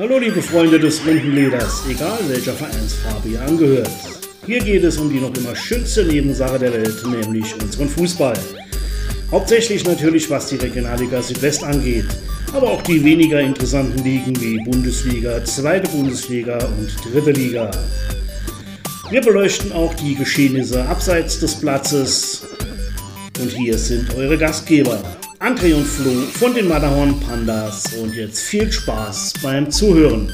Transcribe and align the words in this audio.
Hallo 0.00 0.16
liebe 0.16 0.40
Freunde 0.40 0.80
des 0.80 1.04
runden 1.04 1.34
Leders, 1.34 1.82
egal 1.86 2.18
welcher 2.26 2.54
Vereinsfarbe 2.54 3.28
ihr 3.28 3.42
angehört. 3.42 3.90
Hier 4.46 4.60
geht 4.60 4.82
es 4.82 4.96
um 4.96 5.10
die 5.12 5.20
noch 5.20 5.34
immer 5.36 5.54
schönste 5.54 6.06
Nebensache 6.06 6.58
der 6.58 6.72
Welt, 6.72 7.06
nämlich 7.06 7.54
unseren 7.62 7.86
Fußball. 7.86 8.32
Hauptsächlich 9.30 9.84
natürlich 9.84 10.30
was 10.30 10.46
die 10.46 10.56
Regionalliga 10.56 11.20
Südwest 11.20 11.62
angeht, 11.62 12.06
aber 12.54 12.70
auch 12.70 12.80
die 12.80 13.04
weniger 13.04 13.42
interessanten 13.42 14.02
Ligen 14.02 14.40
wie 14.40 14.64
Bundesliga, 14.64 15.44
Zweite 15.44 15.90
Bundesliga 15.90 16.56
und 16.64 17.12
Dritte 17.12 17.32
Liga. 17.32 17.70
Wir 19.10 19.20
beleuchten 19.20 19.70
auch 19.72 19.92
die 19.92 20.14
Geschehnisse 20.14 20.82
abseits 20.86 21.40
des 21.40 21.60
Platzes. 21.60 22.46
Und 23.38 23.50
hier 23.50 23.76
sind 23.76 24.14
eure 24.14 24.38
Gastgeber, 24.38 25.02
André 25.40 25.74
und 25.74 25.86
Flo 25.86 26.10
von 26.38 26.52
den 26.52 26.68
Matterhorn 26.68 27.18
Pandas. 27.18 27.94
Und 27.94 28.14
jetzt 28.14 28.40
viel 28.40 28.70
Spaß 28.70 29.32
beim 29.42 29.70
Zuhören. 29.70 30.30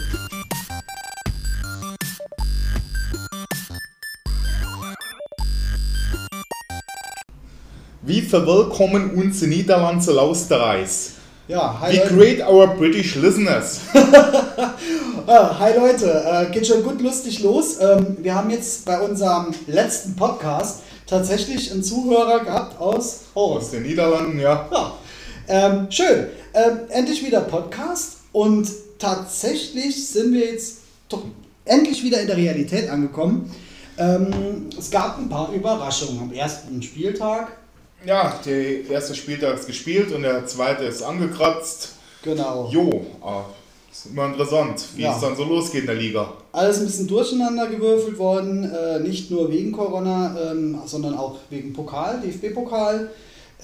Wie 8.03 8.21
verwillkommen 8.21 9.11
uns 9.15 9.41
die 9.41 9.47
Niederlande 9.47 10.11
Lausterreis? 10.13 11.13
Ja, 11.49 11.79
hi 11.81 11.93
Wie 11.93 11.99
Leute. 11.99 12.15
great 12.15 12.49
our 12.49 12.67
British 12.77 13.15
listeners. 13.15 13.81
Ah, 15.29 15.59
hi 15.59 15.73
Leute, 15.77 16.23
äh, 16.25 16.53
geht 16.53 16.69
schon 16.69 16.85
gut 16.85 17.01
lustig 17.03 17.43
los. 17.43 17.81
Ähm, 17.81 18.17
wir 18.21 18.33
haben 18.33 18.49
jetzt 18.49 18.85
bei 18.85 19.01
unserem 19.01 19.47
letzten 19.67 20.15
Podcast 20.15 20.83
tatsächlich 21.07 21.71
einen 21.73 21.83
Zuhörer 21.85 22.41
gehabt 22.45 22.81
aus 22.81 22.97
Aus 22.97 23.21
Horst. 23.35 23.73
den 23.73 23.83
Niederlanden, 23.83 24.39
ja. 24.39 24.69
Ja, 24.71 24.99
ähm, 25.49 25.87
schön. 25.91 26.27
Ähm, 26.55 26.81
endlich 26.89 27.25
wieder 27.25 27.41
Podcast 27.43 28.19
und 28.33 28.69
tatsächlich 28.99 30.09
sind 30.09 30.33
wir 30.33 30.47
jetzt 30.47 30.79
doch 31.09 31.23
endlich 31.65 32.03
wieder 32.03 32.21
in 32.21 32.27
der 32.27 32.37
Realität 32.37 32.89
angekommen. 32.89 33.55
Ähm, 33.99 34.69
es 34.79 34.91
gab 34.91 35.19
ein 35.19 35.29
paar 35.29 35.53
Überraschungen 35.53 36.21
am 36.21 36.33
ersten 36.33 36.83
Spieltag. 36.83 37.57
Ja, 38.05 38.39
der 38.45 38.89
erste 38.89 39.15
Spieltag 39.15 39.55
ist 39.55 39.67
gespielt 39.67 40.13
und 40.13 40.23
der 40.23 40.47
zweite 40.47 40.85
ist 40.85 41.03
angekratzt. 41.03 41.91
Genau. 42.23 42.69
Jo, 42.71 43.07
ah, 43.23 43.45
ist 43.99 44.07
immer 44.13 44.27
interessant, 44.27 44.85
wie 44.95 45.03
Ja. 45.03 45.15
es 45.15 45.21
dann 45.21 45.37
so 45.37 45.45
losgeht 45.45 45.83
in 45.83 45.87
der 45.87 45.97
Liga. 45.97 46.33
Alles 46.53 46.79
ein 46.81 46.87
bisschen 46.87 47.07
durcheinander 47.07 47.67
gewürfelt 47.69 48.19
worden, 48.19 48.65
äh, 48.71 49.01
nicht 49.01 49.31
nur 49.31 49.51
wegen 49.51 49.73
Corona, 49.73 50.37
ähm, 50.51 50.79
sondern 50.87 51.15
auch 51.17 51.39
wegen 51.51 51.73
Pokal, 51.73 52.21
DFB-Pokal. 52.21 53.11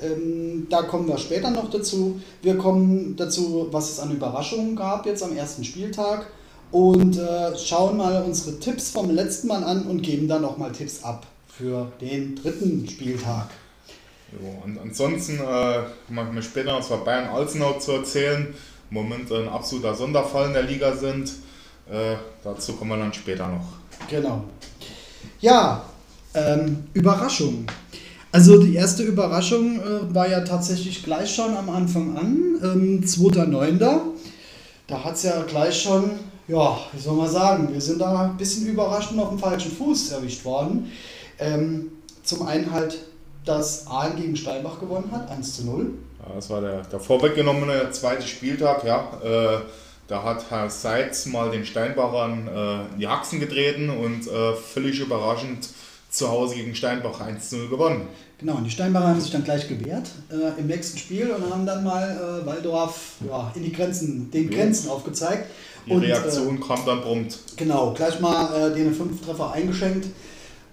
Ähm, 0.03 0.67
da 0.71 0.83
kommen 0.83 1.07
wir 1.07 1.19
später 1.19 1.51
noch 1.51 1.71
dazu. 1.71 2.21
Wir 2.41 2.57
kommen 2.57 3.15
dazu, 3.17 3.69
was 3.71 3.91
es 3.91 4.01
an 4.01 4.11
Überraschungen 4.11 4.75
gab 4.75 5.05
jetzt 5.07 5.23
am 5.23 5.37
ersten 5.37 5.65
Spieltag 5.65 6.27
und 6.71 7.19
äh, 7.19 7.59
schauen 7.59 7.99
mal 7.99 8.23
unsere 8.23 8.59
Tipps 8.59 8.91
vom 8.91 9.11
letzten 9.11 9.49
Mal 9.49 9.63
an 9.63 9.83
und 9.87 10.01
geben 10.03 10.29
dann 10.29 10.43
nochmal 10.43 10.73
Tipps 10.73 11.03
ab 11.03 11.27
für 11.47 11.93
den 12.01 12.37
dritten 12.37 12.89
Spieltag. 12.89 13.49
Jo, 14.33 14.49
und 14.65 14.79
ansonsten 14.79 15.35
äh, 15.41 15.81
machen 16.09 16.35
wir 16.35 16.41
später 16.41 16.73
noch 16.73 16.91
was 16.91 17.05
Bayern 17.05 17.29
Alzenau 17.29 17.75
zu 17.79 17.93
erzählen. 17.93 18.55
Im 18.93 18.97
Moment 18.97 19.33
ein 19.33 19.49
absoluter 19.49 19.95
Sonderfall 19.95 20.49
in 20.49 20.53
der 20.53 20.65
Liga 20.65 20.95
sind. 20.95 21.31
Äh, 21.91 22.15
dazu 22.45 22.75
kommen 22.75 22.91
wir 22.91 22.99
dann 22.99 23.15
später 23.15 23.49
noch. 23.49 23.65
Genau. 24.11 24.45
Ja, 25.41 25.83
ähm, 26.35 26.85
Überraschung. 26.93 27.65
Also 28.33 28.63
die 28.63 28.75
erste 28.75 29.05
Überraschung 29.05 29.81
äh, 29.81 30.15
war 30.15 30.29
ja 30.29 30.43
tatsächlich 30.43 31.03
gleich 31.03 31.35
schon 31.35 31.57
am 31.57 31.71
Anfang 31.71 32.19
an, 32.19 32.37
ähm, 32.63 33.01
2.9. 33.03 33.79
Da 33.79 35.03
hat 35.03 35.15
es 35.15 35.23
ja 35.23 35.43
gleich 35.45 35.83
schon, 35.85 36.11
ja, 36.47 36.79
wie 36.93 37.01
soll 37.01 37.17
man 37.17 37.31
sagen, 37.31 37.73
wir 37.73 37.81
sind 37.81 37.99
da 37.99 38.27
ein 38.27 38.37
bisschen 38.37 38.67
überrascht 38.67 39.13
und 39.13 39.21
auf 39.21 39.31
dem 39.31 39.39
falschen 39.39 39.73
Fuß 39.73 40.13
erwischt 40.13 40.45
worden. 40.45 40.93
Ähm, 41.39 41.93
zum 42.23 42.43
einen 42.43 42.71
halt, 42.71 42.99
dass 43.47 43.87
Aalen 43.87 44.17
gegen 44.17 44.37
Steinbach 44.37 44.79
gewonnen 44.79 45.11
hat, 45.13 45.31
1 45.31 45.57
zu 45.57 45.65
0. 45.65 45.95
Das 46.35 46.51
war 46.51 46.61
der, 46.61 46.83
der 46.83 47.01
vorweggenommene 47.01 47.91
zweite 47.91 48.27
Spieltag, 48.27 48.85
ja. 48.85 49.11
Äh, 49.23 49.61
da 50.09 50.23
hat 50.23 50.51
Herr 50.51 50.69
Seitz 50.69 51.27
mal 51.27 51.51
den 51.51 51.65
Steinbachern 51.65 52.49
äh, 52.49 52.95
in 52.95 53.01
die 53.01 53.09
Haxen 53.09 53.41
getreten 53.41 53.91
und 53.91 54.27
äh, 54.29 54.55
völlig 54.55 55.01
überraschend 55.01 55.69
zu 56.11 56.29
Hause 56.31 56.57
gegen 56.57 56.75
Steinbach 56.75 57.21
1-0 57.21 57.71
gewonnen. 57.71 58.09
Genau, 58.39 58.57
und 58.57 58.65
die 58.65 58.71
Steinbacher 58.71 59.07
haben 59.09 59.21
sich 59.21 59.31
dann 59.31 59.45
gleich 59.45 59.69
gewehrt 59.69 60.11
äh, 60.31 60.59
im 60.61 60.67
nächsten 60.67 60.99
Spiel 60.99 61.31
und 61.31 61.51
haben 61.51 61.65
dann 61.65 61.85
mal 61.85 62.43
äh, 62.43 62.47
Waldorf 62.47 63.15
ja, 63.27 63.51
in 63.55 63.63
die 63.63 63.73
Grenzen, 63.73 64.31
den 64.31 64.51
Ja. 64.51 64.59
Grenzen 64.59 64.91
aufgezeigt. 64.91 65.49
Die 65.87 65.93
und, 65.93 66.03
Reaktion 66.03 66.61
kam 66.61 66.85
dann 66.85 67.01
prompt. 67.03 67.35
Äh, 67.35 67.39
genau, 67.57 67.93
gleich 67.93 68.21
mal 68.21 68.71
äh, 68.71 68.75
den 68.75 68.93
fünf 68.95 69.25
Treffer 69.25 69.53
eingeschenkt. 69.53 70.09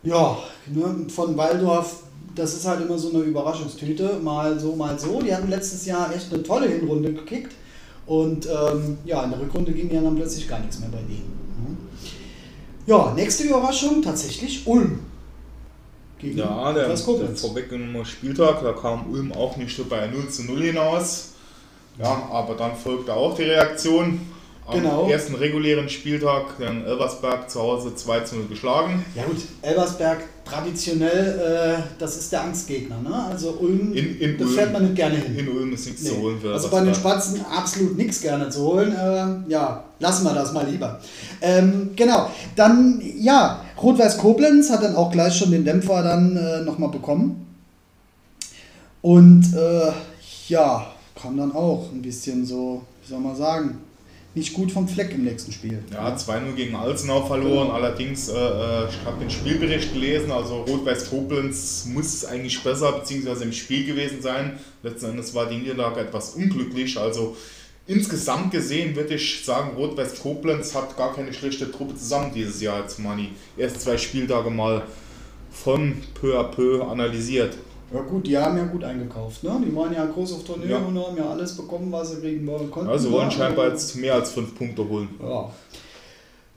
Ja, 0.04 0.38
ne, 0.68 1.10
von 1.10 1.38
Waldorf, 1.38 2.04
das 2.36 2.54
ist 2.54 2.66
halt 2.66 2.82
immer 2.82 2.98
so 2.98 3.10
eine 3.10 3.20
Überraschungstüte, 3.24 4.20
mal 4.24 4.60
so, 4.60 4.76
mal 4.76 4.98
so. 5.00 5.22
Die 5.22 5.34
hatten 5.34 5.50
letztes 5.50 5.86
Jahr 5.86 6.14
echt 6.14 6.34
eine 6.34 6.44
tolle 6.44 6.68
Hinrunde 6.68 7.14
gekickt 7.14 7.54
und 8.06 8.48
ähm, 8.48 8.98
ja, 9.06 9.24
in 9.24 9.32
der 9.32 9.40
Rückrunde 9.40 9.72
ging 9.72 9.92
ja 9.92 10.02
dann 10.02 10.16
plötzlich 10.16 10.48
gar 10.48 10.60
nichts 10.60 10.80
mehr 10.80 10.90
bei 10.90 10.98
denen. 11.00 11.32
Mhm. 11.58 11.78
Ja, 12.86 13.14
nächste 13.16 13.44
Überraschung 13.44 14.02
tatsächlich 14.02 14.66
Ulm. 14.66 15.00
Gegen 16.20 16.38
Ja, 16.38 16.74
der, 16.74 16.88
der 16.90 16.98
vorweggenommene 16.98 18.04
Spieltag, 18.06 18.62
da 18.62 18.74
kam 18.74 19.10
Ulm 19.12 19.32
auch 19.32 19.56
nicht 19.56 19.76
so 19.76 19.86
bei 19.86 20.08
0 20.08 20.28
zu 20.30 20.44
0 20.44 20.62
hinaus. 20.64 21.30
Ja, 21.98 22.30
aber 22.32 22.56
dann 22.56 22.76
folgte 22.76 23.14
auch 23.14 23.36
die 23.36 23.44
Reaktion. 23.44 24.20
Am 24.66 24.82
Genau. 24.82 25.08
ersten 25.10 25.34
regulären 25.34 25.90
Spieltag 25.90 26.58
dann 26.60 26.86
Elversberg 26.86 27.50
zu 27.50 27.60
Hause 27.60 27.96
2 27.96 28.20
zu 28.20 28.36
0 28.36 28.48
geschlagen. 28.48 29.04
Ja 29.16 29.24
gut, 29.24 29.38
Elversberg 29.64 30.20
traditionell, 30.50 31.78
äh, 31.80 31.84
das 32.00 32.18
ist 32.18 32.32
der 32.32 32.44
Angstgegner. 32.44 33.02
Ne? 33.02 33.14
Also 33.30 33.52
Ulm, 33.60 33.94
In- 33.94 34.20
in 34.20 34.38
da 34.38 34.46
Ulm. 34.46 34.54
fährt 34.54 34.74
man 34.74 34.84
nicht 34.84 34.96
gerne 34.96 35.16
hin. 35.18 35.38
In 35.38 35.50
Ulm 35.50 35.74
ist 35.74 35.86
nichts 35.86 36.02
Nee. 36.04 36.10
zu 36.10 36.18
holen 36.18 36.40
für 36.42 36.54
also 36.54 36.70
bei 36.70 36.82
den. 36.84 36.96
Spatzen 36.96 37.46
absolut 37.46 37.98
nichts 37.98 38.22
gerne 38.22 38.50
zu 38.50 38.62
holen. 38.62 38.92
Äh, 38.92 39.52
ja, 39.52 39.84
lassen 40.00 40.24
wir 40.26 40.34
das 40.34 40.52
mal 40.54 40.66
lieber. 40.68 41.00
Ähm, 41.42 41.92
genau, 41.96 42.30
dann 42.56 43.02
ja, 43.18 43.62
Rot-Weiß 43.82 44.18
Koblenz 44.18 44.70
hat 44.70 44.84
dann 44.84 44.96
auch 44.96 45.12
gleich 45.12 45.36
schon 45.38 45.52
den 45.52 45.64
Dämpfer 45.66 46.02
dann 46.04 46.36
äh, 46.36 46.62
nochmal 46.62 46.90
bekommen. 46.90 47.46
Und 49.02 49.54
äh, 49.56 49.92
ja, 50.50 50.86
kam 51.22 51.38
dann 51.38 51.54
auch 51.54 51.90
ein 51.94 52.02
bisschen 52.02 52.46
so, 52.46 52.82
wie 53.04 53.10
soll 53.10 53.20
man 53.20 53.36
sagen, 53.36 53.78
nicht 54.36 54.54
gut 54.54 54.72
vom 54.72 54.88
Fleck 54.88 55.12
im 55.14 55.24
nächsten 55.24 55.52
Spiel. 55.52 55.80
Ja, 55.92 56.16
2-0 56.16 56.54
gegen 56.54 56.76
Alzenau 56.76 57.26
verloren. 57.26 57.68
Genau. 57.68 57.74
Allerdings, 57.74 58.30
äh, 58.30 58.34
äh, 58.34 58.88
ich 58.90 59.06
habe 59.06 59.20
den 59.20 59.30
Spielbericht 59.30 59.94
gelesen, 59.94 60.32
also 60.32 60.62
Rot-Weiß 60.62 61.10
Koblenz 61.10 61.86
muss 61.92 62.26
eigentlich 62.26 62.62
besser 62.64 62.92
bzw. 62.92 63.44
im 63.44 63.54
Spiel 63.54 63.86
gewesen 63.86 64.22
sein. 64.22 64.60
Letzten 64.84 65.12
Endes 65.12 65.34
war 65.34 65.48
die 65.48 65.58
Niederlage 65.58 66.02
etwas 66.02 66.36
unglücklich. 66.36 66.98
Also 67.00 67.36
insgesamt 67.88 68.52
gesehen 68.52 68.96
würde 68.96 69.16
ich 69.16 69.44
sagen, 69.44 69.76
Rot-Weiß 69.76 70.20
Koblenz 70.22 70.76
hat 70.76 70.96
gar 70.96 71.16
keine 71.16 71.34
schlechte 71.34 71.72
Truppe 71.72 71.96
zusammen 71.96 72.32
dieses 72.34 72.62
Jahr. 72.62 72.82
Jetzt 72.82 73.00
mal 73.00 73.18
die 73.18 73.32
ersten 73.60 73.80
zwei 73.80 73.98
Spieltage 73.98 74.52
mal 74.52 74.84
von 75.52 75.96
peu 76.14 76.40
à 76.40 76.44
peu 76.44 76.84
analysiert. 76.84 77.58
Ja 77.92 78.02
gut, 78.02 78.28
die 78.28 78.38
haben 78.38 78.58
ja 78.58 78.66
gut 78.66 78.84
eingekauft, 78.84 79.44
ne? 79.44 79.60
Die 79.66 79.76
waren 79.76 79.92
ja 79.94 80.06
groß 80.06 80.34
auf 80.34 80.44
Tournee 80.44 80.70
Ja. 80.70 80.78
und 80.78 80.98
haben 80.98 81.18
ja 81.18 81.30
alles 81.32 81.58
bekommen, 81.58 81.92
was 81.92 82.12
sie 82.12 82.18
kriegen 82.22 82.46
konnten. 82.70 82.90
Also 82.90 83.12
wollen 83.12 83.32
scheinbar 83.32 83.70
jetzt 83.70 83.96
mehr 83.96 84.14
als 84.14 84.32
fünf 84.32 84.56
Punkte 84.56 84.88
holen. 84.88 85.10
Ja. 85.22 85.50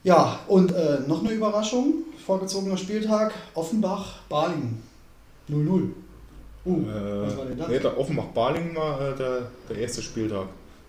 Ja, 0.04 0.40
und 0.48 0.72
äh, 0.72 0.98
noch 1.06 1.20
eine 1.24 1.32
Überraschung, 1.32 1.94
vorgezogener 2.26 2.76
Spieltag, 2.76 3.32
Offenbach, 3.54 4.16
Balingen. 4.28 4.82
0-0. 5.48 5.90
Uh, 6.64 6.84
was 6.86 7.36
war 7.36 7.44
denn 7.46 7.58
das? 7.58 7.68
Äh, 7.68 7.72
nee, 7.72 7.78
der 7.80 7.98
Offenbach-Balingen 7.98 8.76
war 8.76 9.00
äh, 9.00 9.16
der, 9.16 9.42
der 9.68 9.78
erste 9.78 10.02
Spieltag. 10.02 10.46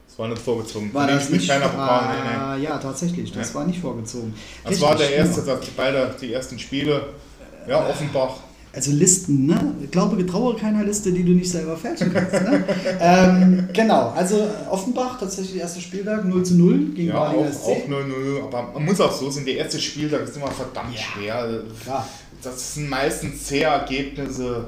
Das 0.07 0.19
war 0.19 0.27
nicht 0.27 0.41
vorgezogen. 0.41 0.93
War 0.93 1.07
das 1.07 1.29
nicht? 1.29 1.47
keiner 1.47 1.67
Pokal. 1.69 2.03
Nee, 2.15 2.29
nee. 2.29 2.35
Ah, 2.37 2.55
ja, 2.57 2.77
tatsächlich, 2.77 3.31
das 3.31 3.49
Ja. 3.49 3.55
war 3.55 3.65
nicht 3.65 3.79
vorgezogen. 3.79 4.33
Das 4.63 4.79
war 4.81 4.95
der 4.95 5.07
Richtig, 5.09 5.25
erste, 5.25 5.41
genau. 5.41 5.55
die, 5.57 5.71
beide, 5.75 6.15
die 6.21 6.33
ersten 6.33 6.59
Spiele. 6.59 7.01
Ja, 7.67 7.87
Offenbach. 7.87 8.35
Also 8.75 8.91
Listen, 8.91 9.45
ne? 9.45 9.75
Glaube, 9.91 10.17
getraue 10.17 10.55
keiner 10.55 10.83
Liste, 10.83 11.11
die 11.11 11.23
du 11.23 11.33
nicht 11.33 11.49
selber 11.49 11.77
fälschen 11.77 12.11
kannst. 12.11 12.33
Ne? 12.33 12.63
ähm, 12.99 13.69
genau, 13.71 14.09
also 14.09 14.47
Offenbach, 14.67 15.19
tatsächlich 15.19 15.57
erster 15.57 15.79
Spieltag, 15.79 16.25
0 16.25 16.43
zu 16.43 16.55
0 16.55 16.85
gegen 16.95 17.09
Ja, 17.09 17.19
Balingen 17.19 17.49
auch, 17.49 17.53
SC. 17.53 17.67
auch 17.67 17.87
0-0. 17.87 18.43
Aber 18.47 18.71
man 18.73 18.85
muss 18.85 18.99
auch 18.99 19.11
so 19.11 19.29
sehen, 19.29 19.45
der 19.45 19.57
erste 19.57 19.79
Spieltag 19.79 20.23
ist 20.23 20.35
immer 20.35 20.49
verdammt 20.49 20.97
schwer. 20.97 21.61
Klar. 21.83 22.07
Das 22.41 22.73
sind 22.73 22.89
meistens 22.89 23.43
zähe 23.45 23.65
Ergebnisse. 23.65 24.65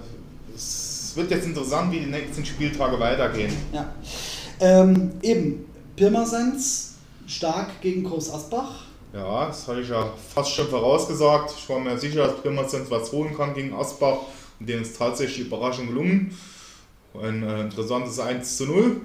Es 0.55 1.13
wird 1.15 1.31
jetzt 1.31 1.47
interessant, 1.47 1.91
wie 1.91 2.01
die 2.01 2.05
nächsten 2.05 2.45
Spieltage 2.45 2.99
weitergehen. 2.99 3.51
Ja. 3.73 3.89
Ähm, 4.59 5.13
eben, 5.23 5.65
Pirmasens 5.95 6.93
stark 7.25 7.81
gegen 7.81 8.03
Groß 8.03 8.31
Asbach. 8.31 8.84
Ja, 9.15 9.45
das 9.45 9.65
hatte 9.65 9.79
ich 9.79 9.87
ja 9.87 10.09
fast 10.33 10.51
schon 10.51 10.67
vorausgesagt. 10.67 11.53
Ich 11.57 11.69
war 11.69 11.79
mir 11.79 11.97
sicher, 11.97 12.27
dass 12.27 12.41
Pirmasens 12.41 12.91
was 12.91 13.13
holen 13.13 13.33
kann 13.35 13.53
gegen 13.53 13.73
Asbach. 13.73 14.17
Und 14.59 14.67
denen 14.67 14.81
ist 14.81 14.97
tatsächlich 14.97 15.47
Überraschung 15.47 15.87
gelungen. 15.87 16.37
Ein 17.13 17.41
äh, 17.43 17.61
interessantes 17.61 18.19
1 18.19 18.57
zu 18.57 18.65
0. 18.65 19.01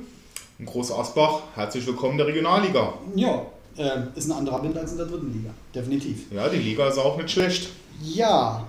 Und 0.59 0.67
Groß 0.67 0.91
Asbach, 0.91 1.43
herzlich 1.55 1.87
willkommen 1.87 2.13
in 2.13 2.19
der 2.19 2.27
Regionalliga. 2.27 2.95
Ja, 3.15 3.47
äh, 3.77 3.99
ist 4.17 4.29
ein 4.29 4.33
anderer 4.33 4.61
Wind 4.65 4.77
als 4.77 4.91
in 4.91 4.99
der 4.99 5.07
dritten 5.07 5.33
Liga, 5.33 5.51
definitiv. 5.73 6.33
Ja, 6.33 6.49
die 6.49 6.59
Liga 6.59 6.89
ist 6.89 6.99
auch 6.99 7.17
nicht 7.17 7.31
schlecht. 7.31 7.69
Ja, 8.03 8.67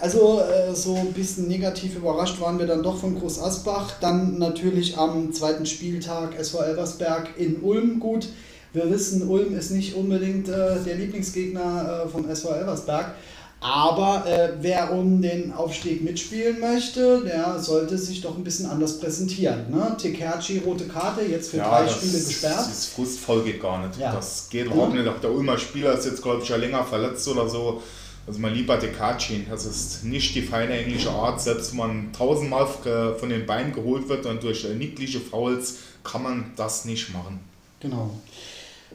also 0.00 0.40
äh, 0.40 0.72
so 0.72 0.94
ein 0.94 1.12
bisschen 1.12 1.48
negativ 1.48 1.96
überrascht 1.96 2.40
waren 2.40 2.60
wir 2.60 2.66
dann 2.66 2.84
doch 2.84 2.96
von 2.96 3.18
Groß 3.18 3.40
Asbach. 3.40 3.94
Dann 4.00 4.38
natürlich 4.38 4.96
am 4.96 5.32
zweiten 5.32 5.66
Spieltag 5.66 6.38
SV 6.38 6.62
Elversberg 6.62 7.30
in 7.36 7.60
Ulm. 7.60 7.98
Gut, 7.98 8.28
wir 8.76 8.90
wissen, 8.90 9.26
Ulm 9.28 9.56
ist 9.56 9.70
nicht 9.70 9.94
unbedingt 9.94 10.48
äh, 10.48 10.76
der 10.84 10.96
Lieblingsgegner 10.96 12.04
äh, 12.04 12.08
vom 12.08 12.28
SV 12.28 12.50
Elversberg. 12.52 13.14
Aber 13.58 14.26
äh, 14.26 14.50
wer 14.60 14.92
um 14.92 15.22
den 15.22 15.50
Aufstieg 15.52 16.04
mitspielen 16.04 16.60
möchte, 16.60 17.22
der 17.24 17.58
sollte 17.58 17.96
sich 17.96 18.20
doch 18.20 18.36
ein 18.36 18.44
bisschen 18.44 18.66
anders 18.66 19.00
präsentieren. 19.00 19.70
Ne? 19.70 19.96
Tekerci, 19.98 20.58
rote 20.58 20.86
Karte, 20.86 21.22
jetzt 21.22 21.50
für 21.50 21.56
Ja, 21.56 21.70
drei 21.70 21.88
Spiele 21.88 22.22
gesperrt. 22.22 22.58
Das 22.58 22.68
ist 22.68 22.86
frustvoll 22.86 23.44
geht 23.44 23.62
gar 23.62 23.86
nicht. 23.86 23.98
Ja. 23.98 24.14
Das 24.14 24.48
geht 24.50 24.66
überhaupt 24.66 24.92
nicht. 24.92 25.08
Auch 25.08 25.20
der 25.20 25.32
Ulmer 25.32 25.56
Spieler 25.56 25.98
ist 25.98 26.04
jetzt, 26.04 26.22
glaube 26.22 26.42
ich, 26.42 26.48
ja 26.48 26.56
länger 26.56 26.84
verletzt 26.84 27.26
oder 27.28 27.48
so. 27.48 27.82
Also 28.26 28.40
mein 28.40 28.54
lieber 28.54 28.76
Dekacin, 28.76 29.46
das 29.48 29.64
ist 29.64 30.04
nicht 30.04 30.34
die 30.34 30.42
feine 30.42 30.76
englische 30.76 31.10
Art. 31.10 31.40
Selbst 31.40 31.70
wenn 31.70 31.78
man 31.78 32.12
tausendmal 32.12 32.66
äh, 32.84 33.18
von 33.18 33.30
den 33.30 33.46
Beinen 33.46 33.72
geholt 33.72 34.08
wird 34.08 34.26
und 34.26 34.42
durch 34.42 34.68
niedliche 34.74 35.20
Fouls, 35.20 35.78
kann 36.04 36.22
man 36.22 36.52
das 36.56 36.84
nicht 36.84 37.12
machen. 37.14 37.40
Genau. 37.80 38.10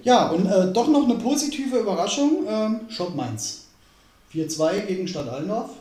Ja, 0.04 0.30
und 0.30 0.46
äh, 0.46 0.72
doch 0.72 0.88
noch 0.88 1.04
eine 1.04 1.16
positive 1.16 1.78
Überraschung: 1.78 2.46
ähm, 2.48 2.82
Schott 2.90 3.16
Mainz. 3.16 3.68
4-2 4.34 4.86
gegen 4.86 5.08
Stadt 5.08 5.28
Allendorf. 5.28 5.72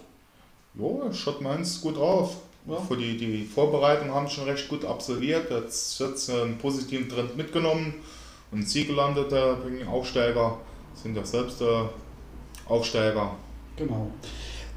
Jo, 0.74 1.10
Schott 1.12 1.40
Mainz 1.40 1.80
gut 1.80 1.96
drauf. 1.96 2.36
Ja. 2.66 2.76
Für 2.76 2.96
die, 2.96 3.16
die 3.16 3.44
Vorbereitung 3.44 4.12
haben 4.14 4.28
schon 4.28 4.44
recht 4.44 4.68
gut 4.68 4.84
absolviert. 4.84 5.50
Jetzt 5.50 5.98
wird 5.98 6.30
einen 6.30 6.58
positiven 6.58 7.08
Trend 7.08 7.36
mitgenommen 7.36 7.94
und 8.50 8.68
sie 8.68 8.86
gelandet 8.86 9.32
äh, 9.32 9.54
gegen 9.68 9.88
Aufsteiger. 9.88 10.58
Sind 10.94 11.16
ja 11.16 11.24
selbst 11.24 11.62
äh, 11.62 11.84
Aufsteiger. 12.68 13.32
Genau. 13.76 14.10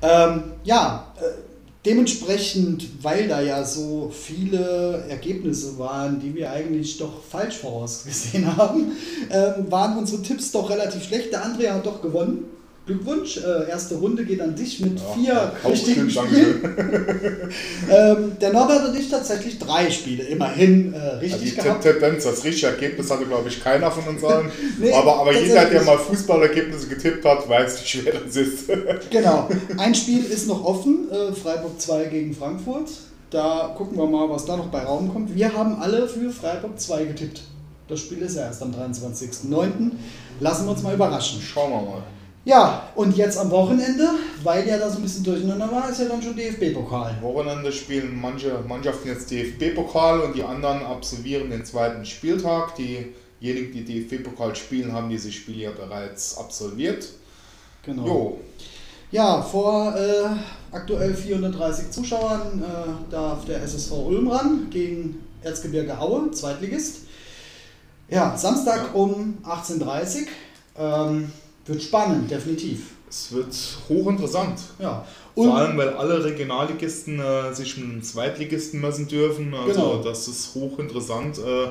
Ähm, 0.01 0.53
ja, 0.63 1.13
äh, 1.19 1.52
dementsprechend, 1.85 3.03
weil 3.03 3.27
da 3.27 3.41
ja 3.41 3.65
so 3.65 4.11
viele 4.13 5.05
Ergebnisse 5.09 5.77
waren, 5.77 6.19
die 6.19 6.33
wir 6.33 6.51
eigentlich 6.51 6.97
doch 6.97 7.23
falsch 7.23 7.57
vorausgesehen 7.57 8.57
haben, 8.57 8.93
ähm, 9.29 9.71
waren 9.71 9.97
unsere 9.97 10.21
Tipps 10.21 10.51
doch 10.51 10.69
relativ 10.69 11.03
schlecht. 11.03 11.31
Der 11.31 11.43
Andrea 11.43 11.73
hat 11.75 11.85
doch 11.85 12.01
gewonnen. 12.01 12.45
Glückwunsch, 12.85 13.37
äh, 13.37 13.69
erste 13.69 13.95
Runde 13.95 14.25
geht 14.25 14.41
an 14.41 14.55
dich 14.55 14.81
mit 14.81 14.99
vier 15.15 15.53
auch 15.63 15.69
richtigen 15.69 16.09
Spielen. 16.09 16.61
Ähm, 17.89 18.37
der 18.41 18.51
Norbert 18.51 18.89
und 18.89 18.97
ich 18.97 19.09
tatsächlich 19.09 19.59
drei 19.59 19.89
Spiele 19.89 20.23
immerhin 20.23 20.93
äh, 20.93 20.99
richtig 21.15 21.55
die 21.55 21.61
gehabt. 21.61 21.83
Tendenz, 21.83 22.23
das 22.23 22.43
richtige 22.43 22.67
Ergebnis 22.67 23.09
hatte, 23.11 23.25
glaube 23.25 23.49
ich, 23.49 23.63
keiner 23.63 23.91
von 23.91 24.03
uns 24.07 24.23
allen. 24.23 24.51
Nee, 24.79 24.91
aber 24.91 25.19
aber 25.19 25.33
jeder, 25.37 25.65
der 25.65 25.83
mal 25.83 25.97
Fußballergebnisse 25.97 26.87
getippt 26.87 27.23
hat, 27.25 27.47
weiß, 27.47 27.81
wie 27.81 27.87
schwer 27.87 28.13
das 28.25 28.35
ist. 28.35 28.69
Genau. 29.09 29.49
Ein 29.77 29.93
Spiel 29.93 30.23
ist 30.23 30.47
noch 30.47 30.63
offen, 30.63 31.09
äh, 31.11 31.33
Freiburg 31.33 31.79
2 31.79 32.05
gegen 32.05 32.33
Frankfurt. 32.33 32.89
Da 33.29 33.73
gucken 33.77 33.97
wir 33.97 34.07
mal, 34.07 34.29
was 34.29 34.45
da 34.45 34.57
noch 34.57 34.67
bei 34.67 34.83
Raum 34.83 35.11
kommt. 35.11 35.35
Wir 35.35 35.53
haben 35.53 35.81
alle 35.81 36.07
für 36.07 36.29
Freiburg 36.31 36.79
2 36.79 37.05
getippt. 37.05 37.41
Das 37.87 37.99
Spiel 37.99 38.19
ist 38.19 38.35
ja 38.35 38.43
erst 38.43 38.61
am 38.61 38.71
23.09. 38.71 39.91
Lassen 40.39 40.65
wir 40.65 40.71
uns 40.71 40.83
mal 40.83 40.93
überraschen. 40.93 41.41
Schauen 41.41 41.71
wir 41.71 41.81
mal. 41.81 42.03
Ja, 42.45 42.89
und 42.95 43.15
jetzt 43.15 43.37
am 43.37 43.49
Wochenende, 43.51 44.05
weil 44.43 44.67
ja 44.67 44.77
da 44.77 44.89
so 44.89 44.97
ein 44.97 45.03
bisschen 45.03 45.23
durcheinander 45.23 45.71
war, 45.71 45.89
ist 45.89 45.99
ja 45.99 46.05
dann 46.05 46.21
schon 46.21 46.35
DFB-Pokal. 46.35 47.17
Wochenende 47.21 47.71
spielen 47.71 48.19
manche 48.19 48.59
Mannschaften 48.67 49.07
jetzt 49.07 49.31
DFB-Pokal 49.31 50.19
und 50.19 50.35
die 50.35 50.43
anderen 50.43 50.83
absolvieren 50.85 51.49
den 51.49 51.63
zweiten 51.63 52.03
Spieltag. 52.05 52.75
Diejenigen, 52.75 53.71
die 53.71 53.85
DFB-Pokal 53.85 54.55
spielen, 54.57 54.91
haben 54.91 55.09
diese 55.09 55.31
Spiele 55.31 55.63
ja 55.63 55.71
bereits 55.71 56.37
absolviert. 56.37 57.07
Genau. 57.85 58.05
Jo, 58.05 58.37
Ja, 59.11 59.41
vor 59.41 59.95
äh, 59.95 60.25
aktuell 60.75 61.13
430 61.13 61.91
Zuschauern 61.91 62.61
äh, 62.61 63.11
darf 63.11 63.45
der 63.45 63.61
SSV 63.63 63.91
Ulm 63.91 64.27
ran 64.29 64.67
gegen 64.69 65.21
Erzgebirge 65.43 65.97
Aue, 65.97 66.31
Zweitligist. 66.31 67.03
Ja, 68.09 68.37
Samstag 68.37 68.87
Ja. 68.87 68.91
um 68.93 69.37
18.30 69.45 70.21
Uhr. 70.21 70.27
Ähm, 70.77 71.31
wird 71.65 71.81
spannend, 71.81 72.29
definitiv. 72.29 72.91
es 73.09 73.31
wird 73.31 73.55
hochinteressant. 73.89 74.59
Ja. 74.79 75.05
Vor 75.35 75.45
Und 75.45 75.51
allem, 75.51 75.77
weil 75.77 75.89
alle 75.89 76.23
Regionalligisten 76.23 77.19
äh, 77.19 77.53
sich 77.53 77.77
mit 77.77 77.89
einem 77.89 78.03
Zweitligisten 78.03 78.81
messen 78.81 79.07
dürfen. 79.07 79.53
Also 79.53 79.71
Genau. 79.73 80.03
das 80.03 80.27
ist 80.27 80.53
hochinteressant. 80.55 81.39
Äh, 81.39 81.69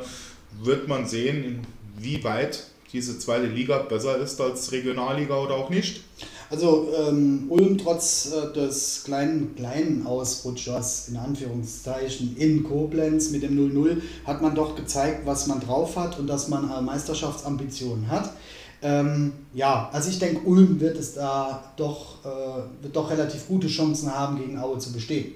wird 0.64 0.88
man 0.88 1.06
sehen, 1.06 1.64
inwieweit 1.96 2.64
diese 2.92 3.18
zweite 3.18 3.46
Liga 3.46 3.78
besser 3.78 4.18
ist 4.18 4.40
als 4.40 4.70
Regionalliga 4.72 5.36
oder 5.38 5.54
auch 5.54 5.70
nicht. 5.70 6.02
also 6.50 6.88
ähm, 7.08 7.46
Ulm 7.48 7.78
trotz 7.78 8.30
äh, 8.32 8.52
des 8.52 9.02
kleinen, 9.04 9.54
kleinen 9.56 10.04
Ausrutschers 10.06 11.08
in 11.08 11.16
Anführungszeichen 11.16 12.36
in 12.36 12.62
Koblenz 12.64 13.30
mit 13.30 13.42
dem 13.44 13.56
0-0 13.56 14.02
hat 14.26 14.42
man 14.42 14.54
doch 14.54 14.76
gezeigt, 14.76 15.22
was 15.24 15.46
man 15.46 15.60
drauf 15.60 15.96
hat 15.96 16.18
und 16.18 16.26
dass 16.26 16.48
man 16.48 16.70
äh, 16.70 16.82
Meisterschaftsambitionen 16.82 18.08
hat. 18.10 18.30
Ähm, 18.82 19.32
ja, 19.54 19.88
also 19.92 20.10
ich 20.10 20.18
denke, 20.18 20.46
Ulm 20.46 20.80
wird 20.80 20.96
es 20.98 21.14
da 21.14 21.72
doch, 21.76 22.24
äh, 22.24 22.82
wird 22.82 22.96
doch 22.96 23.10
relativ 23.10 23.46
gute 23.46 23.68
Chancen 23.68 24.12
haben, 24.12 24.38
gegen 24.38 24.58
Aue 24.58 24.78
zu 24.78 24.92
bestehen. 24.92 25.34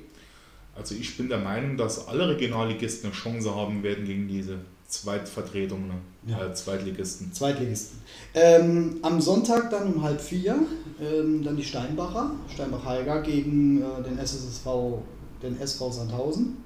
Also 0.75 0.94
ich 0.94 1.16
bin 1.16 1.28
der 1.28 1.38
Meinung, 1.38 1.76
dass 1.76 2.08
alle 2.08 2.28
Regionalligisten 2.28 3.06
eine 3.10 3.14
Chance 3.14 3.54
haben 3.54 3.82
werden 3.82 4.04
gegen 4.04 4.28
diese 4.28 4.58
Zweitvertretungen, 4.88 5.90
Ja. 6.26 6.46
äh, 6.46 6.54
Zweitligisten. 6.54 7.32
Zweitligisten. 7.32 7.98
Ähm, 8.34 8.98
am 9.02 9.20
Sonntag 9.20 9.70
dann 9.70 9.94
um 9.94 10.02
halb 10.02 10.20
vier 10.20 10.56
ähm, 11.00 11.42
dann 11.44 11.56
die 11.56 11.64
Steinbacher, 11.64 12.32
Steinbach-Heiger 12.52 13.22
gegen 13.22 13.81
äh, 13.82 14.02
den 14.04 14.19
SSV, 14.19 14.66
den 15.42 15.58
SV 15.60 15.90
Sandhausen. 15.92 16.56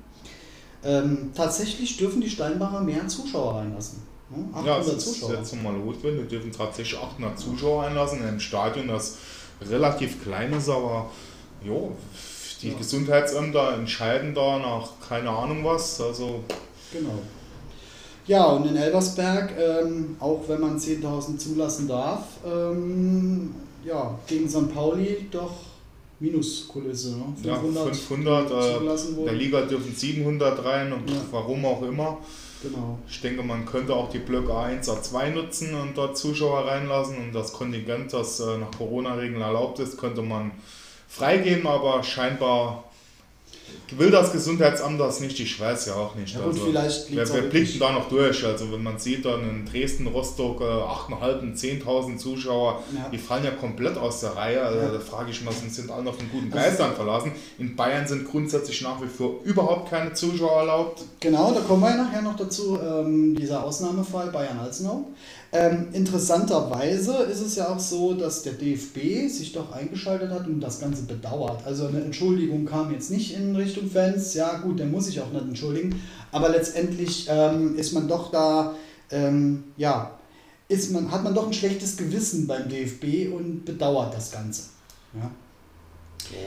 Ähm, 0.82 1.30
tatsächlich 1.34 1.96
dürfen 1.98 2.20
die 2.22 2.30
Steinbacher 2.30 2.80
mehr 2.80 3.06
Zuschauer 3.08 3.56
reinlassen. 3.56 4.02
Ne? 4.30 4.44
800 4.54 4.66
Ja, 4.66 4.78
es 4.80 4.88
ist 5.04 5.14
Zuschauer. 5.14 5.34
jetzt 5.34 5.54
nochmal 5.54 5.72
Notwendig. 5.74 6.22
Wir 6.22 6.28
dürfen 6.38 6.52
tatsächlich 6.52 6.98
800 7.00 7.38
Zuschauer 7.38 7.84
einlassen 7.84 8.20
in 8.20 8.26
einem 8.26 8.40
Stadion, 8.40 8.88
das 8.88 9.16
relativ 9.68 10.22
klein 10.22 10.52
ist, 10.52 10.68
aber 10.68 11.10
jo, 11.64 11.92
die 12.62 12.68
Ja. 12.70 12.78
Gesundheitsämter 12.78 13.74
entscheiden 13.74 14.34
da 14.34 14.58
nach 14.58 14.88
keine 15.08 15.30
Ahnung 15.30 15.64
was. 15.64 16.00
Also 16.00 16.40
Genau. 16.92 17.18
Ja, 18.26 18.44
und 18.46 18.66
in 18.66 18.76
Elversberg, 18.76 19.52
ähm, 19.58 20.16
auch 20.20 20.42
wenn 20.46 20.60
man 20.60 20.78
10.000 20.78 21.38
zulassen 21.40 21.88
darf, 21.88 22.24
ähm, 22.46 23.54
ja, 23.84 24.18
gegen 24.26 24.48
St. 24.48 24.72
Pauli 24.72 25.26
doch 25.30 25.52
Minuskulisse. 26.20 27.12
Ne? 27.16 27.24
ja, 27.42 27.54
500, 27.56 27.96
500, 27.96 28.50
äh, 28.50 29.24
der. 29.24 29.32
Liga 29.32 29.62
dürfen 29.62 29.94
700 29.94 30.62
rein 30.64 30.92
und 30.92 31.08
Ja. 31.10 31.16
warum 31.30 31.64
auch 31.64 31.82
immer. 31.82 32.18
Genau. 32.62 32.98
Ich 33.08 33.20
denke, 33.22 33.42
man 33.42 33.64
könnte 33.64 33.94
auch 33.94 34.10
die 34.10 34.18
Blöcke 34.18 34.52
A1, 34.52 34.84
A2 34.84 35.30
nutzen 35.30 35.74
und 35.74 35.96
dort 35.96 36.18
Zuschauer 36.18 36.66
reinlassen 36.66 37.16
und 37.16 37.32
das 37.32 37.52
Kontingent, 37.52 38.12
das 38.12 38.38
äh, 38.40 38.58
nach 38.58 38.70
Corona-Regeln 38.76 39.40
erlaubt 39.40 39.78
ist, 39.78 39.96
könnte 39.96 40.20
man 40.20 40.50
freigeben, 41.08 41.66
aber 41.66 42.02
scheinbar 42.02 42.89
will 43.98 44.10
das 44.10 44.32
Gesundheitsamt 44.32 45.00
das 45.00 45.20
nicht, 45.20 45.38
ich 45.40 45.58
weiß 45.60 45.86
ja 45.86 45.94
auch 45.94 46.14
nicht. 46.14 46.34
Ja, 46.34 46.42
also, 46.44 46.60
vielleicht 46.66 47.08
wirklich- 47.12 47.50
blickt 47.50 47.72
denn 47.74 47.80
da 47.80 47.92
noch 47.92 48.08
durch? 48.08 48.44
Also 48.44 48.70
wenn 48.72 48.82
man 48.82 48.98
sieht 48.98 49.24
dann 49.24 49.40
in 49.48 49.66
Dresden, 49.66 50.06
Rostock 50.06 50.60
äh, 50.60 50.64
8.500, 50.64 51.56
10.000 51.56 52.18
Zuschauer, 52.18 52.82
Ja. 52.94 53.08
die 53.10 53.18
fallen 53.18 53.44
ja 53.44 53.50
komplett 53.52 53.96
aus 53.96 54.20
der 54.20 54.36
Reihe. 54.36 54.62
Also, 54.62 54.78
Ja. 54.80 54.88
Da 54.90 54.98
frage 55.00 55.30
ich 55.30 55.42
mal, 55.44 55.52
sind- 55.52 55.90
alle 55.90 56.12
von 56.12 56.30
guten 56.30 56.52
Also- 56.52 56.56
Geistern 56.64 56.94
verlassen? 56.94 57.32
In 57.58 57.76
Bayern 57.76 58.06
sind 58.06 58.28
grundsätzlich 58.30 58.80
nach 58.82 59.00
wie 59.02 59.06
vor 59.08 59.40
überhaupt 59.44 59.90
keine 59.90 60.12
Zuschauer 60.12 60.60
erlaubt. 60.60 61.02
Genau, 61.20 61.52
da 61.52 61.60
kommen 61.60 61.82
wir 61.82 61.90
ja 61.90 61.96
nachher 61.96 62.22
noch 62.22 62.36
dazu, 62.36 62.78
ähm, 62.80 63.34
dieser 63.36 63.64
Ausnahmefall 63.64 64.28
Bayern-Alzenau. 64.30 65.06
Ähm, 65.52 65.88
interessanterweise 65.92 67.24
ist 67.24 67.40
es 67.40 67.56
ja 67.56 67.68
auch 67.68 67.80
so, 67.80 68.14
dass 68.14 68.42
der 68.42 68.52
DFB 68.52 69.28
sich 69.28 69.52
doch 69.52 69.72
eingeschaltet 69.72 70.30
hat 70.30 70.46
und 70.46 70.60
das 70.60 70.78
Ganze 70.78 71.02
bedauert. 71.02 71.66
Also 71.66 71.88
eine 71.88 72.02
Entschuldigung 72.02 72.66
kam 72.66 72.92
jetzt 72.92 73.10
nicht 73.10 73.34
in 73.34 73.56
Richtung 73.56 73.90
Fans. 73.90 74.34
Ja 74.34 74.58
gut, 74.58 74.78
der 74.78 74.86
muss 74.86 75.06
sich 75.06 75.20
auch 75.20 75.32
nicht 75.32 75.42
entschuldigen. 75.42 76.00
Aber 76.30 76.50
letztendlich 76.50 77.26
ähm, 77.28 77.76
ist 77.76 77.92
man 77.92 78.06
doch 78.06 78.30
da, 78.30 78.76
ähm, 79.10 79.64
ja, 79.76 80.18
ist 80.68 80.92
man, 80.92 81.10
hat 81.10 81.24
man 81.24 81.34
doch 81.34 81.48
ein 81.48 81.52
schlechtes 81.52 81.96
Gewissen 81.96 82.46
beim 82.46 82.68
DFB 82.68 83.34
und 83.34 83.64
bedauert 83.64 84.14
das 84.14 84.30
Ganze. 84.30 84.62
Ja, 85.14 85.30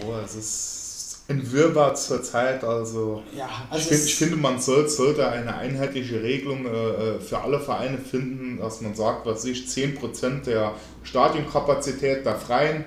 Oh, 0.06 0.14
es 0.24 0.36
ist 0.36 0.93
ein 1.30 1.52
Wirrwarr 1.52 1.96
zur 1.96 2.22
Zeit. 2.22 2.64
Also, 2.64 3.24
ja 3.36 3.48
ich, 3.68 3.72
also 3.72 3.90
find, 3.90 4.00
es- 4.02 4.06
ich 4.08 4.16
finde, 4.16 4.36
man 4.36 4.60
soll, 4.60 4.88
sollte 4.90 5.28
eine 5.28 5.56
einheitliche 5.56 6.22
Regelung 6.22 6.66
äh, 6.66 7.20
für 7.20 7.40
alle 7.40 7.60
Vereine 7.60 7.98
finden, 7.98 8.58
dass 8.60 8.82
man 8.82 8.94
sagt, 8.96 9.26
was 9.26 9.46
ich, 9.46 9.66
10% 9.68 10.44
der 10.46 10.74
Stadionkapazität 11.04 12.26
der 12.26 12.36
Freien 12.36 12.86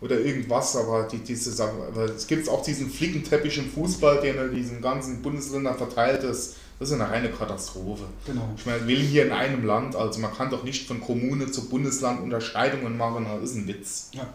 oder 0.00 0.18
irgendwas, 0.20 0.76
aber 0.76 1.04
die, 1.10 1.18
diese 1.18 1.50
Sache, 1.52 1.72
aber 1.88 2.04
es 2.04 2.26
gibt 2.26 2.48
auch 2.48 2.62
diesen 2.62 2.90
Flickenteppich 2.90 3.56
im 3.58 3.70
Fußball, 3.70 4.20
der 4.20 4.44
in 4.46 4.54
diesen 4.54 4.82
ganzen 4.82 5.22
Bundesländern 5.22 5.76
verteilt 5.76 6.22
ist. 6.22 6.56
Das 6.78 6.90
ist 6.90 6.94
eine 7.00 7.10
reine 7.10 7.30
Katastrophe. 7.30 8.02
Genau. 8.26 8.50
Ich 8.54 8.66
meine, 8.66 8.86
wir 8.86 8.96
leben 8.96 9.08
hier 9.08 9.24
in 9.24 9.32
einem 9.32 9.64
Land, 9.64 9.96
also 9.96 10.20
man 10.20 10.34
kann 10.34 10.50
doch 10.50 10.62
nicht 10.62 10.86
von 10.86 11.00
Kommune 11.00 11.50
zu 11.50 11.70
Bundesland 11.70 12.20
Unterscheidungen 12.20 12.98
machen, 12.98 13.26
das 13.40 13.50
ist 13.50 13.56
ein 13.56 13.66
Witz. 13.66 14.10
Ja, 14.12 14.28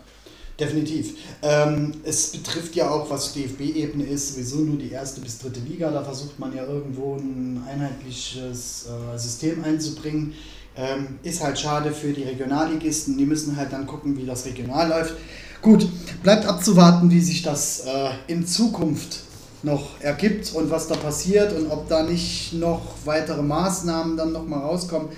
definitiv. 0.62 1.16
Ähm, 1.42 1.92
es 2.04 2.28
betrifft 2.28 2.76
ja 2.76 2.90
auch, 2.90 3.10
was 3.10 3.34
DFB-Ebene 3.34 4.06
ist, 4.06 4.36
sowieso 4.36 4.58
nur 4.58 4.78
die 4.78 4.92
erste 4.92 5.20
bis 5.20 5.40
dritte 5.40 5.60
Liga. 5.60 5.92
Da 5.92 6.04
versucht 6.04 6.40
man 6.40 6.56
ja 6.56 6.64
irgendwo 6.66 7.16
ein 7.16 7.62
einheitliches 7.68 8.86
äh, 8.88 9.18
System 9.18 9.64
einzubringen. 9.64 10.34
Ähm, 10.78 11.20
ist 11.24 11.44
halt 11.44 11.60
schade 11.60 11.92
für 11.92 12.14
die 12.14 12.24
Regionalligisten. 12.24 13.18
Die 13.18 13.26
müssen 13.26 13.58
halt 13.58 13.74
dann 13.74 13.86
gucken, 13.86 14.16
wie 14.18 14.26
das 14.26 14.46
regional 14.46 14.88
läuft. 14.88 15.16
Gut, 15.62 15.90
bleibt 16.24 16.46
abzuwarten, 16.46 17.12
wie 17.12 17.20
sich 17.20 17.42
das 17.42 17.82
äh, 17.82 18.12
in 18.28 18.48
Zukunft 18.48 19.20
noch 19.64 20.00
ergibt 20.00 20.54
und 20.56 20.72
was 20.72 20.88
da 20.88 20.96
passiert 20.96 21.54
und 21.54 21.70
ob 21.70 21.88
da 21.88 22.04
nicht 22.04 22.54
noch 22.54 22.82
weitere 23.06 23.44
Maßnahmen 23.44 24.18
dann 24.18 24.32
noch 24.32 24.48
mal 24.48 24.60
rauskommen, 24.60 25.10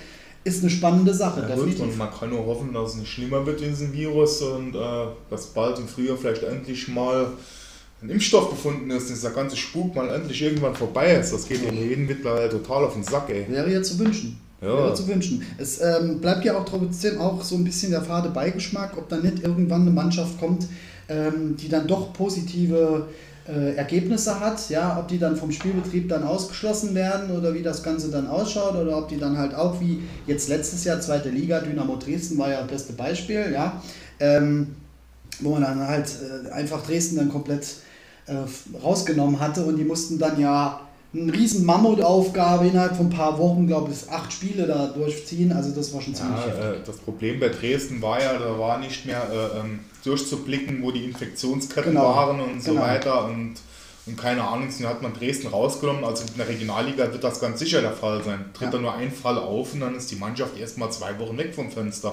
ist 0.44 0.60
eine 0.60 0.70
spannende 0.70 1.14
Sache. 1.14 1.46
Ja, 1.48 1.56
gut, 1.56 1.80
und 1.80 1.96
man 1.96 2.10
kann 2.12 2.30
nur 2.30 2.44
hoffen, 2.46 2.72
dass 2.72 2.90
es 2.90 2.96
nicht 2.96 3.10
schlimmer 3.10 3.44
wird, 3.46 3.60
diesen 3.60 3.92
Virus, 3.92 4.42
und 4.42 4.74
äh, 4.74 5.06
dass 5.30 5.46
bald 5.46 5.78
im 5.78 5.88
Frühjahr 5.88 6.16
vielleicht 6.16 6.42
endlich 6.42 6.86
mal 6.88 7.28
ein 8.02 8.10
Impfstoff 8.10 8.50
gefunden 8.50 8.90
ist, 8.90 9.10
dass 9.10 9.20
dieser 9.20 9.30
ganze 9.30 9.56
Spuk 9.56 9.94
mal 9.94 10.08
endlich 10.10 10.42
irgendwann 10.42 10.74
vorbei 10.74 11.14
ist. 11.14 11.32
Das 11.32 11.48
geht 11.48 11.64
ja 11.64 11.72
jedem 11.72 12.06
mittlerweile 12.06 12.50
total 12.50 12.84
auf 12.84 12.92
den 12.92 13.02
Sack, 13.02 13.30
ey. 13.30 13.46
Wäre 13.48 13.72
ja 13.72 13.82
zu 13.82 13.98
wünschen. 13.98 14.38
Ja. 14.60 14.68
Wäre 14.68 14.94
zu 14.94 15.08
wünschen. 15.08 15.42
Es 15.56 15.80
ähm, 15.80 16.20
bleibt 16.20 16.44
ja 16.44 16.58
auch 16.58 16.64
trotzdem 16.66 17.18
auch 17.18 17.42
so 17.42 17.56
ein 17.56 17.64
bisschen 17.64 17.90
der 17.90 18.02
fade 18.02 18.28
Beigeschmack, 18.28 18.96
ob 18.98 19.08
da 19.08 19.16
nicht 19.16 19.42
irgendwann 19.42 19.82
eine 19.82 19.90
Mannschaft 19.90 20.38
kommt, 20.38 20.66
ähm, 21.08 21.56
die 21.56 21.68
dann 21.68 21.86
doch 21.86 22.12
positive 22.12 23.06
äh, 23.48 23.74
Ergebnisse 23.74 24.40
hat, 24.40 24.70
ja, 24.70 24.98
ob 24.98 25.08
die 25.08 25.18
dann 25.18 25.36
vom 25.36 25.52
Spielbetrieb 25.52 26.08
dann 26.08 26.22
ausgeschlossen 26.22 26.94
werden 26.94 27.36
oder 27.36 27.52
wie 27.54 27.62
das 27.62 27.82
Ganze 27.82 28.10
dann 28.10 28.26
ausschaut 28.26 28.74
oder 28.74 28.96
ob 28.96 29.08
die 29.08 29.18
dann 29.18 29.36
halt 29.36 29.54
auch 29.54 29.80
wie 29.80 30.02
jetzt 30.26 30.48
letztes 30.48 30.84
Jahr 30.84 31.00
zweite 31.00 31.28
Liga, 31.28 31.60
Dynamo 31.60 31.96
Dresden 31.96 32.38
war 32.38 32.50
ja 32.50 32.62
das 32.62 32.68
beste 32.68 32.92
Beispiel, 32.94 33.52
ja, 33.52 33.82
ähm, 34.18 34.74
wo 35.40 35.50
man 35.50 35.62
dann 35.62 35.86
halt 35.86 36.08
äh, 36.46 36.50
einfach 36.52 36.86
Dresden 36.86 37.16
dann 37.16 37.28
komplett 37.28 37.66
äh, 38.26 38.34
rausgenommen 38.82 39.38
hatte 39.38 39.64
und 39.64 39.76
die 39.76 39.84
mussten 39.84 40.18
dann 40.18 40.40
ja 40.40 40.80
eine 41.14 41.32
riesen 41.32 41.64
Mammutaufgabe 41.64 42.66
innerhalb 42.66 42.96
von 42.96 43.06
ein 43.06 43.10
paar 43.10 43.38
Wochen, 43.38 43.66
glaube 43.66 43.92
ich, 43.92 44.10
acht 44.10 44.32
Spiele 44.32 44.66
da 44.66 44.88
durchziehen. 44.88 45.52
Also 45.52 45.70
das 45.70 45.94
war 45.94 46.00
schon 46.00 46.14
ziemlich 46.14 46.40
ja, 46.46 46.72
äh, 46.72 46.76
Das 46.84 46.96
Problem 46.96 47.38
bei 47.38 47.48
Dresden 47.48 48.02
war 48.02 48.20
ja, 48.20 48.36
da 48.36 48.58
war 48.58 48.78
nicht 48.78 49.06
mehr 49.06 49.22
äh, 49.30 49.60
ähm, 49.60 49.80
durchzublicken, 50.02 50.82
wo 50.82 50.90
die 50.90 51.04
Infektionsketten 51.04 51.92
genau. 51.92 52.04
waren 52.04 52.40
und 52.40 52.62
so 52.62 52.72
genau. 52.72 52.82
weiter. 52.82 53.26
Und, 53.26 53.54
und 54.06 54.16
keine 54.16 54.42
Ahnung, 54.42 54.68
dann 54.76 54.88
hat 54.88 55.02
man 55.02 55.14
Dresden 55.14 55.46
rausgenommen. 55.46 56.04
Also 56.04 56.24
in 56.24 56.36
der 56.36 56.48
Regionalliga 56.48 57.12
wird 57.12 57.22
das 57.22 57.40
ganz 57.40 57.60
sicher 57.60 57.80
der 57.80 57.92
Fall 57.92 58.22
sein. 58.24 58.46
Tritt 58.52 58.66
ja. 58.66 58.70
da 58.72 58.78
nur 58.78 58.94
ein 58.94 59.12
Fall 59.12 59.38
auf 59.38 59.72
und 59.72 59.80
dann 59.80 59.94
ist 59.94 60.10
die 60.10 60.16
Mannschaft 60.16 60.58
erstmal 60.58 60.90
zwei 60.90 61.16
Wochen 61.20 61.38
weg 61.38 61.54
vom 61.54 61.70
Fenster. 61.70 62.12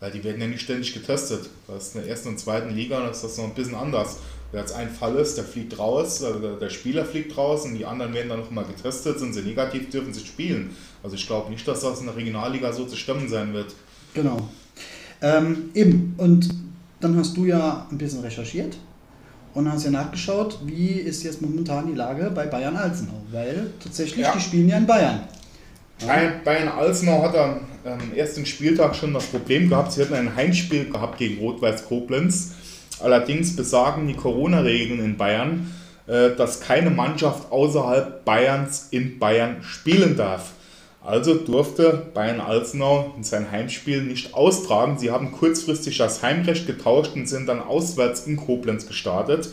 Weil 0.00 0.12
die 0.12 0.24
werden 0.24 0.40
ja 0.40 0.46
nicht 0.46 0.62
ständig 0.62 0.94
getestet. 0.94 1.50
Das 1.68 1.88
ist 1.88 1.94
in 1.94 2.00
der 2.00 2.10
ersten 2.10 2.30
und 2.30 2.40
zweiten 2.40 2.74
Liga, 2.74 3.00
das 3.00 3.16
ist 3.16 3.24
das 3.24 3.36
noch 3.36 3.44
ein 3.44 3.54
bisschen 3.54 3.74
anders. 3.74 4.16
Wer 4.52 4.62
jetzt 4.62 4.74
ein 4.74 4.90
Fall 4.90 5.14
ist, 5.16 5.36
der 5.36 5.44
fliegt 5.44 5.78
raus, 5.78 6.24
also 6.24 6.56
der 6.56 6.70
Spieler 6.70 7.04
fliegt 7.04 7.36
raus 7.36 7.64
und 7.64 7.74
die 7.74 7.86
anderen 7.86 8.12
werden 8.12 8.30
dann 8.30 8.40
nochmal 8.40 8.64
getestet, 8.64 9.18
sind 9.20 9.32
sie 9.32 9.42
negativ, 9.42 9.90
dürfen 9.90 10.12
sie 10.12 10.26
spielen. 10.26 10.70
Also 11.04 11.14
ich 11.14 11.26
glaube 11.26 11.50
nicht, 11.50 11.66
dass 11.68 11.82
das 11.82 12.00
in 12.00 12.06
der 12.06 12.16
Regionalliga 12.16 12.72
so 12.72 12.84
zu 12.84 12.96
stemmen 12.96 13.28
sein 13.28 13.54
wird. 13.54 13.74
Genau. 14.12 14.48
Ähm, 15.22 15.70
eben, 15.74 16.14
und 16.18 16.48
dann 16.98 17.16
hast 17.16 17.36
du 17.36 17.44
ja 17.44 17.86
ein 17.90 17.98
bisschen 17.98 18.20
recherchiert 18.20 18.76
und 19.54 19.70
hast 19.70 19.84
ja 19.84 19.90
nachgeschaut, 19.90 20.58
wie 20.64 20.90
ist 20.90 21.22
jetzt 21.22 21.40
momentan 21.42 21.86
die 21.86 21.94
Lage 21.94 22.30
bei 22.34 22.46
Bayern 22.46 22.76
Alzenau, 22.76 23.22
weil 23.30 23.70
tatsächlich, 23.82 24.26
ja. 24.26 24.32
die 24.32 24.40
spielen 24.40 24.68
ja 24.68 24.78
in 24.78 24.86
Bayern. 24.86 25.20
Ja. 26.00 26.32
Bayern 26.44 26.68
Alzenau 26.68 27.22
hat 27.22 27.36
am 27.36 28.12
ersten 28.14 28.46
Spieltag 28.46 28.96
schon 28.96 29.12
das 29.14 29.26
Problem 29.26 29.68
gehabt, 29.68 29.92
sie 29.92 30.02
hatten 30.02 30.14
ein 30.14 30.34
Heimspiel 30.34 30.90
gehabt 30.90 31.18
gegen 31.18 31.38
Rot-Weiß 31.38 31.84
Koblenz 31.86 32.52
Allerdings 33.02 33.56
besagen 33.56 34.06
die 34.06 34.14
Corona-Regeln 34.14 35.00
in 35.00 35.16
Bayern, 35.16 35.74
äh, 36.06 36.30
dass 36.36 36.60
keine 36.60 36.90
Mannschaft 36.90 37.50
außerhalb 37.50 38.24
Bayerns 38.24 38.88
in 38.90 39.18
Bayern 39.18 39.62
spielen 39.62 40.16
darf. 40.16 40.52
Also 41.02 41.34
durfte 41.34 42.06
Bayern 42.12 42.40
Alzenau 42.40 43.14
in 43.16 43.24
sein 43.24 43.50
Heimspiel 43.50 44.02
nicht 44.02 44.34
austragen. 44.34 44.98
Sie 44.98 45.10
haben 45.10 45.32
kurzfristig 45.32 45.96
das 45.96 46.22
Heimrecht 46.22 46.66
getauscht 46.66 47.12
und 47.14 47.26
sind 47.26 47.46
dann 47.46 47.60
auswärts 47.60 48.26
in 48.26 48.36
Koblenz 48.36 48.86
gestartet. 48.86 49.48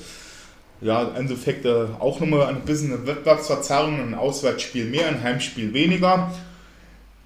Ja, 0.81 1.03
im 1.03 1.15
Endeffekt 1.15 1.65
äh, 1.65 1.85
auch 1.99 2.19
nochmal 2.19 2.47
ein 2.47 2.61
bisschen 2.61 2.93
eine 2.93 3.07
Wettbewerbsverzerrung, 3.07 3.99
ein 3.99 4.13
Auswärtsspiel 4.13 4.85
mehr, 4.85 5.07
ein 5.07 5.23
Heimspiel 5.23 5.73
weniger. 5.73 6.31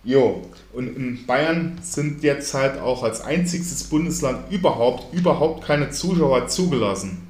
Jo, 0.03 0.41
und 0.73 0.95
in 0.95 1.25
Bayern 1.27 1.77
sind 1.83 2.23
jetzt 2.23 2.53
halt 2.55 2.79
auch 2.79 3.03
als 3.03 3.21
einziges 3.21 3.83
Bundesland 3.83 4.51
überhaupt, 4.51 5.13
überhaupt 5.13 5.63
keine 5.63 5.91
Zuschauer 5.91 6.47
zugelassen. 6.47 7.27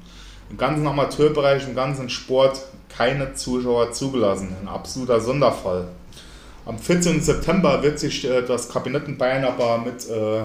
Im 0.48 0.56
ganzen 0.56 0.86
Amateurbereich, 0.86 1.68
im 1.68 1.74
ganzen 1.74 2.08
Sport 2.08 2.62
keine 2.88 3.34
Zuschauer 3.34 3.92
zugelassen. 3.92 4.54
Ein 4.60 4.68
absoluter 4.68 5.20
Sonderfall. 5.20 5.88
Am 6.64 6.78
14. 6.78 7.20
September 7.20 7.82
wird 7.82 7.98
sich 7.98 8.24
äh, 8.24 8.42
das 8.42 8.68
Kabinett 8.68 9.08
in 9.08 9.18
Bayern 9.18 9.44
aber 9.44 9.78
mit 9.78 10.08
äh, 10.08 10.42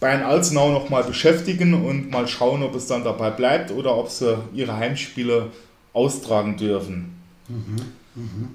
Bayern 0.00 0.22
Alzenau 0.22 0.72
nochmal 0.72 1.04
beschäftigen 1.04 1.72
und 1.86 2.10
mal 2.10 2.26
schauen, 2.26 2.62
ob 2.62 2.74
es 2.74 2.86
dann 2.88 3.04
dabei 3.04 3.30
bleibt 3.30 3.70
oder 3.70 3.96
ob 3.96 4.10
sie 4.10 4.36
ihre 4.52 4.76
Heimspiele 4.76 5.50
austragen 5.92 6.56
dürfen. 6.56 7.16
Mhm. 7.48 7.76
Mhm. 8.14 8.48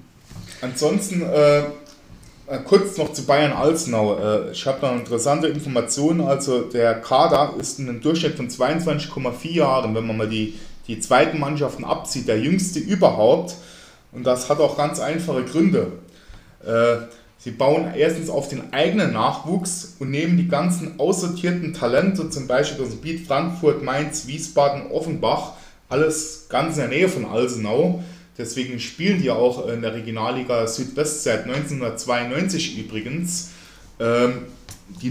Ansonsten 0.60 1.22
äh, 1.22 1.62
kurz 2.58 2.96
noch 2.96 3.12
zu 3.12 3.24
Bayern 3.26 3.52
Alzenau. 3.52 4.18
Äh, 4.18 4.50
ich 4.50 4.66
habe 4.66 4.78
da 4.80 4.92
interessante 4.92 5.46
Informationen. 5.46 6.20
Also 6.20 6.62
der 6.62 7.00
Kader 7.00 7.54
ist 7.58 7.78
in 7.78 7.88
einem 7.88 8.00
Durchschnitt 8.00 8.34
von 8.34 8.48
22,4 8.48 9.50
Jahren, 9.50 9.94
wenn 9.94 10.06
man 10.06 10.16
mal 10.16 10.28
die, 10.28 10.58
die 10.88 10.98
zweiten 10.98 11.38
Mannschaften 11.38 11.84
abzieht, 11.84 12.28
der 12.28 12.40
jüngste 12.40 12.80
überhaupt. 12.80 13.54
Und 14.12 14.26
das 14.26 14.48
hat 14.48 14.58
auch 14.58 14.76
ganz 14.76 14.98
einfache 14.98 15.44
Gründe. 15.44 15.92
Äh, 16.66 17.06
sie 17.38 17.52
bauen 17.52 17.92
erstens 17.96 18.28
auf 18.28 18.48
den 18.48 18.72
eigenen 18.72 19.12
Nachwuchs 19.12 19.96
und 20.00 20.10
nehmen 20.10 20.36
die 20.36 20.48
ganzen 20.48 20.98
aussortierten 20.98 21.72
Talente, 21.72 22.28
zum 22.30 22.48
Beispiel 22.48 22.84
das 22.84 22.94
Gebiet 22.94 23.26
Frankfurt, 23.26 23.82
Mainz, 23.84 24.26
Wiesbaden, 24.26 24.90
Offenbach, 24.90 25.52
alles 25.88 26.46
ganz 26.48 26.74
in 26.74 26.80
der 26.80 26.88
Nähe 26.88 27.08
von 27.08 27.24
Alzenau 27.24 28.02
Deswegen 28.38 28.80
spielen 28.80 29.20
die 29.20 29.30
auch 29.30 29.68
in 29.68 29.82
der 29.82 29.94
Regionalliga 29.94 30.66
Südwest 30.66 31.24
seit 31.24 31.44
1992 31.44 32.78
übrigens. 32.78 33.50
Ähm, 33.98 34.46
die, 35.02 35.10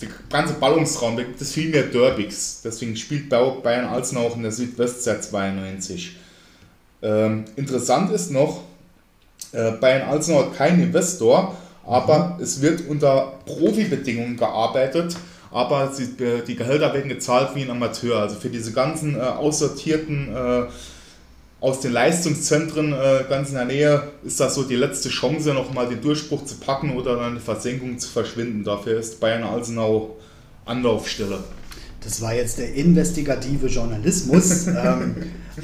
der 0.00 0.08
ganze 0.30 0.54
Ballungsraum, 0.54 1.16
da 1.16 1.22
gibt 1.22 1.40
es 1.40 1.52
viel 1.52 1.70
mehr 1.70 1.84
Derbys. 1.84 2.62
Deswegen 2.64 2.96
spielt 2.96 3.28
Bayern 3.28 3.86
Alzenau 3.86 4.28
auch 4.28 4.36
in 4.36 4.42
der 4.42 4.52
Südwest 4.52 5.04
seit 5.04 5.24
92. 5.24 6.16
Ähm, 7.02 7.44
interessant 7.56 8.10
ist 8.12 8.30
noch, 8.30 8.62
äh, 9.52 9.72
Bayern 9.72 10.08
Alzenau 10.08 10.40
hat 10.44 10.54
keinen 10.54 10.82
Investor, 10.82 11.56
aber 11.84 12.36
mhm. 12.36 12.42
es 12.42 12.60
wird 12.62 12.86
unter 12.88 13.34
Profibedingungen 13.46 14.36
gearbeitet, 14.36 15.16
aber 15.50 15.92
sie, 15.92 16.10
die 16.46 16.54
Gehälter 16.54 16.92
werden 16.94 17.08
gezahlt 17.08 17.54
wie 17.54 17.62
ein 17.62 17.70
Amateur. 17.70 18.20
Also 18.20 18.36
für 18.36 18.50
diese 18.50 18.72
ganzen 18.72 19.16
äh, 19.16 19.20
aussortierten 19.20 20.34
äh, 20.34 20.62
aus 21.60 21.80
den 21.80 21.92
Leistungszentren 21.92 22.92
äh, 22.92 23.24
ganz 23.28 23.50
in 23.50 23.56
der 23.56 23.66
Nähe 23.66 24.02
ist 24.24 24.40
das 24.40 24.54
so 24.54 24.62
die 24.62 24.76
letzte 24.76 25.10
Chance, 25.10 25.52
nochmal 25.52 25.88
den 25.88 26.00
Durchbruch 26.00 26.44
zu 26.44 26.56
packen 26.56 26.96
oder 26.96 27.16
dann 27.16 27.34
die 27.34 27.40
Versenkung 27.40 27.98
zu 27.98 28.08
verschwinden. 28.08 28.64
Dafür 28.64 28.98
ist 28.98 29.20
Bayern 29.20 29.44
Alsenau 29.44 30.16
Anlaufstelle. 30.64 31.38
Das 32.02 32.22
war 32.22 32.32
jetzt 32.32 32.58
der 32.58 32.74
investigative 32.74 33.66
Journalismus. 33.66 34.66
ähm, 34.68 35.16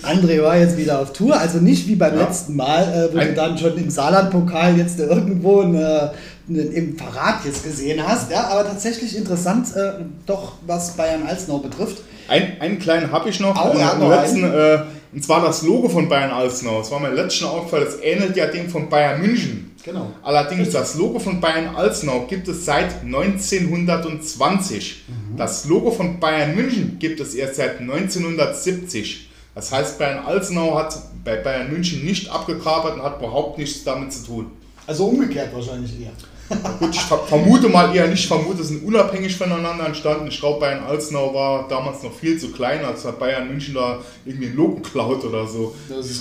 André 0.02 0.42
war 0.42 0.58
jetzt 0.58 0.76
wieder 0.76 0.98
auf 0.98 1.14
Tour, 1.14 1.38
also 1.38 1.58
nicht 1.58 1.88
wie 1.88 1.96
beim 1.96 2.14
ja. 2.14 2.24
letzten 2.24 2.56
Mal, 2.56 2.82
äh, 2.82 3.14
wo 3.14 3.18
Ein 3.18 3.28
du 3.28 3.34
dann 3.34 3.56
schon 3.56 3.78
im 3.78 3.88
Saarland-Pokal 3.88 4.76
jetzt 4.76 4.98
irgendwo 4.98 5.60
eine, 5.60 6.12
eine, 6.46 6.60
im 6.60 6.98
Verrat 6.98 7.46
jetzt 7.46 7.64
gesehen 7.64 8.06
hast. 8.06 8.30
Ja, 8.30 8.48
aber 8.48 8.68
tatsächlich 8.68 9.16
interessant, 9.16 9.74
äh, 9.74 9.92
doch 10.26 10.54
was 10.66 10.90
Bayern 10.90 11.22
Alsenau 11.26 11.58
betrifft. 11.58 12.02
Ein, 12.28 12.60
einen 12.60 12.78
kleinen 12.78 13.12
habe 13.12 13.30
ich 13.30 13.40
noch. 13.40 13.56
Oh, 13.56 13.78
ja, 13.78 13.94
letzten, 13.94 14.44
äh, 14.44 14.78
und 15.16 15.24
zwar 15.24 15.40
das 15.40 15.62
Logo 15.62 15.88
von 15.88 16.10
Bayern 16.10 16.30
Alzenau. 16.30 16.80
Das 16.80 16.90
war 16.90 17.00
mein 17.00 17.14
letzter 17.14 17.50
Aufgefallen. 17.50 17.86
Das 17.86 18.02
ähnelt 18.02 18.36
ja 18.36 18.48
dem 18.48 18.68
von 18.68 18.90
Bayern 18.90 19.22
München. 19.22 19.74
Genau. 19.82 20.12
Allerdings 20.22 20.72
das 20.72 20.94
Logo 20.94 21.18
von 21.18 21.40
Bayern 21.40 21.74
Alzenau 21.74 22.26
gibt 22.26 22.48
es 22.48 22.66
seit 22.66 23.02
1920. 23.02 25.04
Mhm. 25.08 25.38
Das 25.38 25.64
Logo 25.64 25.90
von 25.90 26.20
Bayern 26.20 26.54
München 26.54 26.98
gibt 26.98 27.18
es 27.20 27.34
erst 27.34 27.54
seit 27.54 27.80
1970. 27.80 29.30
Das 29.54 29.72
heißt, 29.72 29.98
Bayern 29.98 30.26
Alzenau 30.26 30.76
hat 30.76 30.98
bei 31.24 31.36
Bayern 31.36 31.72
München 31.72 32.04
nicht 32.04 32.28
abgekapert 32.28 32.96
und 32.96 33.02
hat 33.02 33.18
überhaupt 33.18 33.56
nichts 33.56 33.84
damit 33.84 34.12
zu 34.12 34.26
tun. 34.26 34.50
Also 34.86 35.06
umgekehrt 35.06 35.48
wahrscheinlich 35.54 35.98
eher. 35.98 36.12
Gut, 36.78 36.94
ich 36.94 37.00
vermute 37.00 37.68
mal 37.68 37.94
eher 37.94 38.06
nicht, 38.06 38.26
vermute, 38.26 38.62
sind 38.62 38.84
unabhängig 38.84 39.36
voneinander 39.36 39.86
entstanden. 39.86 40.28
Ich 40.28 40.38
glaube, 40.38 40.60
Bayern 40.60 40.84
Alzenau 40.84 41.34
war 41.34 41.66
damals 41.68 42.02
noch 42.02 42.12
viel 42.12 42.38
zu 42.38 42.52
klein, 42.52 42.84
als 42.84 43.04
hat 43.04 43.18
Bayern 43.18 43.48
München 43.48 43.74
da 43.74 43.98
irgendwie 44.24 44.46
ein 44.46 44.56
Logo 44.56 44.80
klaut 44.80 45.24
oder 45.24 45.46
so. 45.46 45.74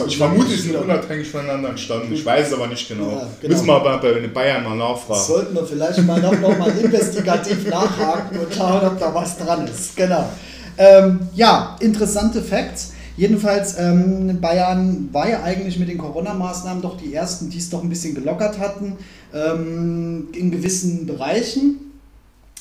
Ich 0.08 0.18
vermute, 0.18 0.50
sie 0.50 0.58
sind 0.58 0.76
unabhängig 0.78 1.30
voneinander 1.30 1.70
entstanden. 1.70 2.14
Ich 2.14 2.26
weiß 2.26 2.48
es 2.48 2.54
aber 2.54 2.68
nicht 2.68 2.88
genau. 2.88 3.12
Ja, 3.12 3.28
genau. 3.42 3.54
Müssen 3.54 3.68
wir 3.68 3.74
aber 3.76 3.98
bei 4.00 4.14
den 4.14 4.34
Bayern 4.34 4.64
mal 4.64 4.76
nachfragen. 4.76 5.22
sollten 5.22 5.56
wir 5.56 5.66
vielleicht 5.66 6.02
mal 6.04 6.20
noch, 6.20 6.40
noch 6.40 6.58
mal 6.58 6.76
investigativ 6.78 7.68
nachhaken 7.70 8.40
und 8.40 8.54
schauen, 8.54 8.88
ob 8.88 9.00
da 9.00 9.14
was 9.14 9.38
dran 9.38 9.68
ist. 9.68 9.96
Genau. 9.96 10.30
Ähm, 10.78 11.30
ja, 11.36 11.76
interessante 11.80 12.42
Facts. 12.42 12.95
Jedenfalls, 13.18 13.78
ähm, 13.80 14.42
Bayern 14.42 15.10
war 15.12 15.30
ja 15.30 15.44
eigentlich 15.44 15.80
mit 15.80 15.88
den 15.88 15.98
Corona-Maßnahmen 15.98 16.82
doch 16.82 16.98
die 16.98 17.14
ersten, 17.14 17.50
die 17.50 17.60
es 17.60 17.70
doch 17.70 17.82
ein 17.82 17.90
bisschen 17.90 18.14
gelockert 18.14 18.60
hatten 18.60 18.98
ähm, 19.34 20.28
in 20.34 20.52
gewissen 20.52 21.06
Bereichen. 21.06 21.80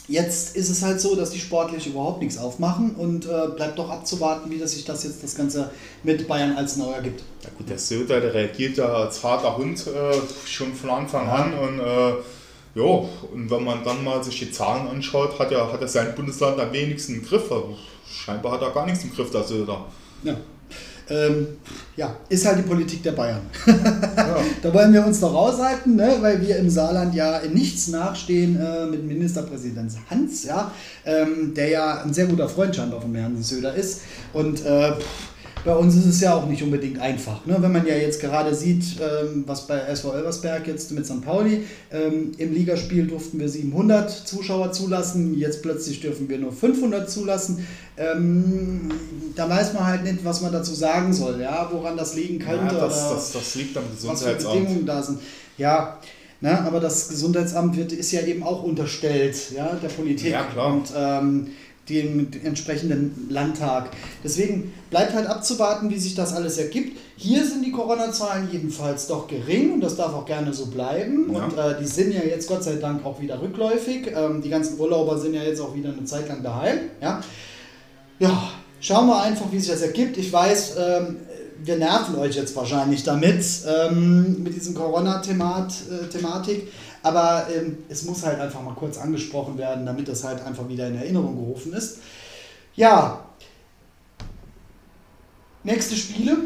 Jetzt 0.06 0.54
ist 0.54 0.68
es 0.68 0.82
halt 0.82 1.00
so, 1.00 1.16
dass 1.16 1.30
die 1.30 1.40
sportlich 1.40 1.86
überhaupt 1.86 2.20
nichts 2.20 2.36
aufmachen 2.36 2.94
und 2.94 3.24
äh, 3.24 3.48
bleibt 3.56 3.78
doch 3.78 3.88
abzuwarten, 3.88 4.50
wie 4.50 4.58
das 4.58 4.72
sich 4.72 4.84
das 4.84 5.02
jetzt 5.02 5.22
das 5.24 5.34
Ganze 5.34 5.70
mit 6.02 6.28
Bayern 6.28 6.56
als 6.56 6.76
Neuer 6.76 7.00
gibt. 7.00 7.22
Ja 7.42 7.48
gut, 7.56 7.70
der 7.70 7.78
Söder, 7.78 8.20
der 8.20 8.34
reagiert 8.34 8.76
ja 8.76 8.86
als 8.86 9.24
harter 9.24 9.56
Hund 9.56 9.86
äh, 9.86 10.46
schon 10.46 10.74
von 10.74 10.90
Anfang 10.90 11.26
ja. 11.26 11.34
an 11.34 11.54
und 11.54 11.80
äh, 11.80 12.12
ja, 12.74 12.82
und 12.82 13.50
wenn 13.50 13.64
man 13.64 13.84
dann 13.84 14.02
mal 14.02 14.22
sich 14.22 14.38
die 14.40 14.50
Zahlen 14.50 14.88
anschaut, 14.88 15.38
hat 15.38 15.52
ja, 15.52 15.72
hat 15.72 15.80
er 15.80 15.88
sein 15.88 16.14
Bundesland 16.14 16.58
am 16.58 16.72
wenigsten 16.72 17.14
im 17.14 17.24
Griff. 17.24 17.50
Also 17.50 17.76
scheinbar 18.14 18.52
hat 18.52 18.62
er 18.62 18.70
gar 18.70 18.86
nichts 18.86 19.04
im 19.04 19.12
Griff, 19.12 19.30
der 19.30 19.42
Söder. 19.42 19.84
Ja. 20.22 20.36
Ähm, 21.10 21.48
ja, 21.96 22.16
ist 22.30 22.46
halt 22.46 22.58
die 22.58 22.62
Politik 22.62 23.02
der 23.02 23.12
Bayern. 23.12 23.42
ja. 23.66 24.36
Da 24.62 24.72
wollen 24.72 24.92
wir 24.92 25.04
uns 25.04 25.20
doch 25.20 25.34
raushalten, 25.34 25.96
ne? 25.96 26.16
weil 26.20 26.40
wir 26.40 26.56
im 26.56 26.70
Saarland 26.70 27.14
ja 27.14 27.38
in 27.38 27.52
nichts 27.52 27.88
nachstehen 27.88 28.58
äh, 28.58 28.86
mit 28.86 29.04
Ministerpräsident 29.04 29.92
Hans, 30.08 30.44
ja, 30.44 30.70
ähm, 31.04 31.52
der 31.54 31.68
ja 31.68 32.02
ein 32.02 32.14
sehr 32.14 32.26
guter 32.26 32.48
Freund 32.48 32.74
scheinbar 32.74 33.02
von 33.02 33.14
Herrn 33.14 33.42
Söder 33.42 33.74
ist. 33.74 34.00
Und 34.32 34.64
äh, 34.64 34.92
bei 35.64 35.74
uns 35.74 35.96
ist 35.96 36.06
es 36.06 36.20
ja 36.20 36.34
auch 36.34 36.46
nicht 36.46 36.62
unbedingt 36.62 36.98
einfach. 37.00 37.44
Ne? 37.46 37.56
Wenn 37.58 37.72
man 37.72 37.86
ja 37.86 37.94
jetzt 37.94 38.20
gerade 38.20 38.54
sieht, 38.54 38.84
ähm, 39.00 39.44
was 39.46 39.66
bei 39.66 39.78
SV 39.78 40.14
Elversberg 40.14 40.66
jetzt 40.66 40.92
mit 40.92 41.06
St. 41.06 41.22
Pauli, 41.24 41.64
ähm, 41.90 42.32
im 42.36 42.52
Ligaspiel 42.52 43.06
durften 43.06 43.40
wir 43.40 43.48
700 43.48 44.10
Zuschauer 44.10 44.72
zulassen, 44.72 45.38
jetzt 45.38 45.62
plötzlich 45.62 46.00
dürfen 46.00 46.28
wir 46.28 46.38
nur 46.38 46.52
500 46.52 47.10
zulassen. 47.10 47.66
Ähm, 47.96 48.90
da 49.34 49.48
weiß 49.48 49.72
man 49.72 49.86
halt 49.86 50.04
nicht, 50.04 50.24
was 50.24 50.42
man 50.42 50.52
dazu 50.52 50.74
sagen 50.74 51.12
soll, 51.12 51.40
ja? 51.40 51.68
woran 51.72 51.96
das 51.96 52.14
liegen 52.14 52.38
könnte. 52.38 52.74
Ja, 52.74 52.80
das, 52.82 53.10
das, 53.10 53.32
das 53.32 53.54
liegt 53.54 53.76
am 53.76 53.84
Gesundheitsamt. 53.90 54.36
Was 54.36 54.42
für 54.44 54.58
Bedingungen 54.58 54.86
da 54.86 55.02
sind. 55.02 55.20
Ja, 55.56 55.98
Ne, 56.44 56.60
aber 56.66 56.78
das 56.78 57.08
Gesundheitsamt 57.08 57.74
wird, 57.74 57.92
ist 57.92 58.12
ja 58.12 58.20
eben 58.20 58.42
auch 58.42 58.64
unterstellt, 58.64 59.52
ja, 59.56 59.78
der 59.82 59.88
Politik. 59.88 60.32
Ja, 60.32 60.42
klar. 60.42 60.74
Und 60.74 60.92
ähm, 60.94 61.46
dem 61.88 62.28
entsprechenden 62.44 63.26
Landtag. 63.28 63.90
Deswegen 64.22 64.72
bleibt 64.90 65.12
halt 65.12 65.26
abzuwarten, 65.26 65.90
wie 65.90 65.98
sich 65.98 66.14
das 66.14 66.32
alles 66.32 66.58
ergibt. 66.58 66.98
Hier 67.16 67.44
sind 67.44 67.64
die 67.64 67.72
Corona-Zahlen 67.72 68.48
jedenfalls 68.50 69.06
doch 69.06 69.28
gering 69.28 69.72
und 69.72 69.80
das 69.80 69.96
darf 69.96 70.14
auch 70.14 70.24
gerne 70.24 70.52
so 70.52 70.66
bleiben. 70.66 71.32
Ja. 71.32 71.44
Und 71.44 71.58
äh, 71.58 71.78
die 71.78 71.86
sind 71.86 72.12
ja 72.12 72.22
jetzt 72.22 72.48
Gott 72.48 72.64
sei 72.64 72.76
Dank 72.76 73.04
auch 73.04 73.20
wieder 73.20 73.40
rückläufig. 73.40 74.10
Ähm, 74.14 74.40
die 74.40 74.48
ganzen 74.48 74.78
Urlauber 74.78 75.18
sind 75.18 75.34
ja 75.34 75.42
jetzt 75.42 75.60
auch 75.60 75.74
wieder 75.74 75.90
eine 75.90 76.04
Zeit 76.04 76.28
lang 76.28 76.42
daheim. 76.42 76.78
Ja, 77.00 77.20
ja 78.18 78.50
schauen 78.80 79.06
wir 79.06 79.22
einfach, 79.22 79.46
wie 79.50 79.58
sich 79.58 79.70
das 79.70 79.82
ergibt. 79.82 80.16
Ich 80.16 80.32
weiß, 80.32 80.76
ähm, 80.78 81.16
wir 81.66 81.76
nerven 81.76 82.16
euch 82.16 82.36
jetzt 82.36 82.54
wahrscheinlich 82.56 83.04
damit, 83.04 83.44
ähm, 83.66 84.42
mit 84.42 84.54
diesem 84.54 84.74
Corona-Thematik. 84.74 86.58
Äh, 86.58 86.68
aber 87.02 87.46
ähm, 87.54 87.78
es 87.88 88.04
muss 88.04 88.24
halt 88.24 88.40
einfach 88.40 88.62
mal 88.62 88.74
kurz 88.74 88.98
angesprochen 88.98 89.58
werden, 89.58 89.84
damit 89.84 90.08
das 90.08 90.24
halt 90.24 90.44
einfach 90.44 90.68
wieder 90.68 90.88
in 90.88 90.96
Erinnerung 90.96 91.36
gerufen 91.36 91.72
ist. 91.72 91.98
Ja, 92.76 93.24
nächste 95.62 95.96
Spiele 95.96 96.36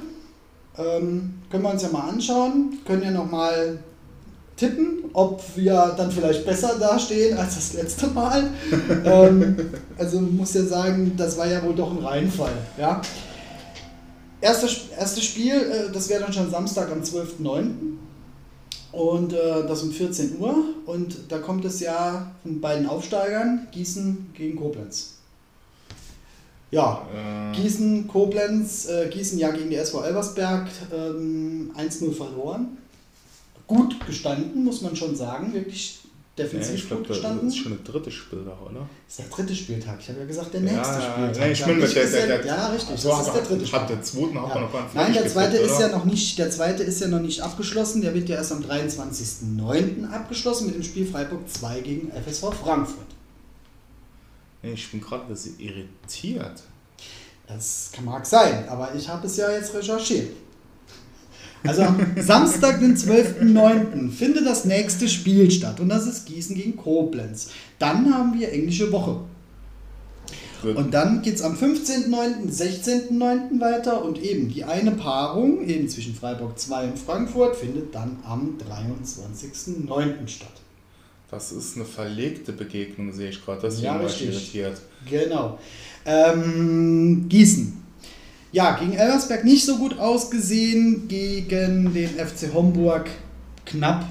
ähm, 0.77 1.43
können 1.51 1.63
wir 1.63 1.71
uns 1.71 1.83
ja 1.83 1.89
mal 1.91 2.09
anschauen. 2.09 2.79
Können 2.85 3.03
ja 3.03 3.11
nochmal 3.11 3.79
tippen, 4.57 5.05
ob 5.13 5.43
wir 5.57 5.95
dann 5.97 6.11
vielleicht 6.11 6.45
besser 6.45 6.79
dastehen 6.79 7.39
als 7.39 7.55
das 7.55 7.75
letzte 7.75 8.09
Mal. 8.09 8.51
ähm, 9.05 9.57
also 9.97 10.21
muss 10.21 10.55
ja 10.55 10.65
sagen, 10.65 11.13
das 11.17 11.39
war 11.39 11.47
ja 11.47 11.63
wohl 11.63 11.75
doch 11.75 11.91
ein 11.91 12.05
Reinfall. 12.05 12.53
Ja? 12.77 13.01
Erstes, 14.41 14.89
erstes 14.97 15.25
Spiel, 15.25 15.55
äh, 15.55 15.93
das 15.93 16.09
wäre 16.09 16.23
dann 16.23 16.33
schon 16.33 16.51
Samstag 16.51 16.91
am 16.93 17.03
12.09. 17.03 17.71
Und 18.93 19.33
äh, 19.33 19.67
das 19.67 19.83
um 19.83 19.91
14 19.91 20.39
Uhr. 20.39 20.55
Und 20.87 21.17
da 21.29 21.39
kommt 21.39 21.65
es 21.65 21.81
ja 21.81 22.33
von 22.43 22.61
beiden 22.61 22.87
Aufsteigern, 22.87 23.69
Gießen 23.71 24.31
gegen 24.35 24.57
Koblenz. 24.57 25.15
Ja, 26.71 27.07
äh. 27.15 27.57
Gießen, 27.57 28.07
Koblenz, 28.09 28.89
äh, 28.89 29.09
Gießen 29.09 29.39
ja 29.39 29.51
gegen 29.51 29.71
die 29.71 29.77
SV 29.77 30.03
Elversberg 30.05 30.69
ähm, 30.93 31.73
1-0 31.77 32.13
verloren. 32.13 32.79
Gut 33.67 34.05
gestanden, 34.07 34.65
muss 34.65 34.81
man 34.83 34.97
schon 34.97 35.17
sagen. 35.17 35.53
Wirklich 35.53 36.01
defensiv 36.39 36.71
ja, 36.71 36.75
ich 36.75 36.87
glaub, 36.87 36.99
gut 37.01 37.09
gestanden. 37.09 37.47
Das 37.47 37.55
ist 37.55 37.63
schon 37.63 37.73
der 37.73 37.93
dritte 37.93 38.11
Spieltag, 38.11 38.63
oder? 38.63 38.89
Das 39.07 39.19
ist 39.19 39.19
der 39.19 39.37
dritte 39.37 39.55
Spieltag. 39.55 39.97
Ich 40.01 40.09
habe 40.09 40.21
ja 40.21 40.27
gesagt, 40.27 40.55
der 40.55 40.61
nächste 40.61 40.79
ja, 40.79 41.13
Spieltag. 41.13 41.39
Nee, 41.39 41.53
ich 41.53 41.67
meine, 41.67 41.87
der, 41.87 42.07
der, 42.07 42.27
der, 42.27 42.47
ja, 42.47 42.67
richtig. 42.69 42.99
So 43.01 43.09
das 43.09 43.27
ist 43.27 43.35
der 43.35 43.43
dritte 43.43 43.67
Spieltag. 43.67 43.89
Der 43.89 44.03
zweite 44.03 44.35
ja. 44.35 44.35
noch 44.35 44.73
gar 44.73 44.91
Nein, 44.95 45.13
der 45.13 45.29
zweite 45.29 45.57
ist 45.57 45.81
ja 45.81 45.89
noch 45.89 46.05
nicht, 46.05 46.39
der 46.39 46.51
zweite 46.51 46.83
ist 46.83 47.01
ja 47.01 47.09
noch 47.09 47.21
nicht 47.21 47.41
abgeschlossen. 47.41 48.03
Der 48.03 48.15
wird 48.15 48.29
ja 48.29 48.37
erst 48.37 48.53
am 48.53 48.63
23.09. 48.63 50.11
abgeschlossen 50.11 50.67
mit 50.67 50.77
dem 50.77 50.83
Spiel 50.83 51.07
Freiburg 51.07 51.49
2 51.49 51.81
gegen 51.81 52.13
FSV 52.13 52.55
Frankfurt. 52.55 53.07
Ich 54.63 54.91
bin 54.91 55.01
gerade 55.01 55.25
ein 55.25 55.29
bisschen 55.29 55.59
irritiert. 55.59 56.63
Das 57.47 57.93
mag 58.05 58.27
sein, 58.27 58.69
aber 58.69 58.95
ich 58.95 59.09
habe 59.09 59.27
es 59.27 59.37
ja 59.37 59.51
jetzt 59.51 59.73
recherchiert. 59.75 60.31
Also 61.65 61.83
am 61.83 61.99
Samstag, 62.21 62.81
den 62.81 62.97
12.09. 62.97 64.11
findet 64.11 64.47
das 64.47 64.65
nächste 64.65 65.09
Spiel 65.09 65.51
statt 65.51 65.81
und 65.81 65.89
das 65.89 66.07
ist 66.07 66.27
Gießen 66.27 66.55
gegen 66.57 66.77
Koblenz. 66.77 67.51
Dann 67.79 68.15
haben 68.15 68.39
wir 68.39 68.53
englische 68.53 68.93
Woche. 68.93 69.21
Gut. 70.63 70.77
Und 70.77 70.93
dann 70.93 71.23
geht 71.23 71.37
es 71.37 71.43
am 71.43 71.55
15.09., 71.55 72.51
16.09. 72.51 73.61
weiter 73.61 74.05
und 74.05 74.21
eben 74.21 74.49
die 74.49 74.65
eine 74.65 74.91
Paarung, 74.91 75.65
eben 75.65 75.89
zwischen 75.89 76.15
Freiburg 76.15 76.59
2 76.59 76.89
und 76.89 76.99
Frankfurt, 76.99 77.57
findet 77.57 77.95
dann 77.95 78.19
am 78.25 78.59
23.09. 78.59 80.27
statt. 80.27 80.49
Das 81.31 81.53
ist 81.53 81.77
eine 81.77 81.85
verlegte 81.85 82.53
Begegnung, 82.53 83.13
sehe 83.13 83.31
ich 83.31 83.45
gerade. 83.45 83.61
Das 83.63 83.75
ist 83.75 83.83
ja, 83.83 84.01
irritiert. 84.01 84.81
Genau. 85.09 85.59
Ähm, 86.05 87.27
Gießen 87.29 87.88
ja, 88.53 88.77
gegen 88.77 88.95
Elversberg 88.95 89.45
nicht 89.45 89.65
so 89.65 89.77
gut 89.77 89.99
ausgesehen, 89.99 91.09
gegen 91.09 91.93
den 91.93 92.11
FC 92.11 92.53
Homburg 92.55 93.09
knapp 93.67 94.05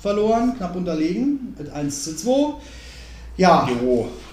verloren, 0.00 0.54
knapp 0.56 0.74
unterlegen 0.74 1.54
mit 1.58 1.70
1 1.70 2.04
zu 2.04 2.16
2. 2.16 2.54
Ja. 3.36 3.68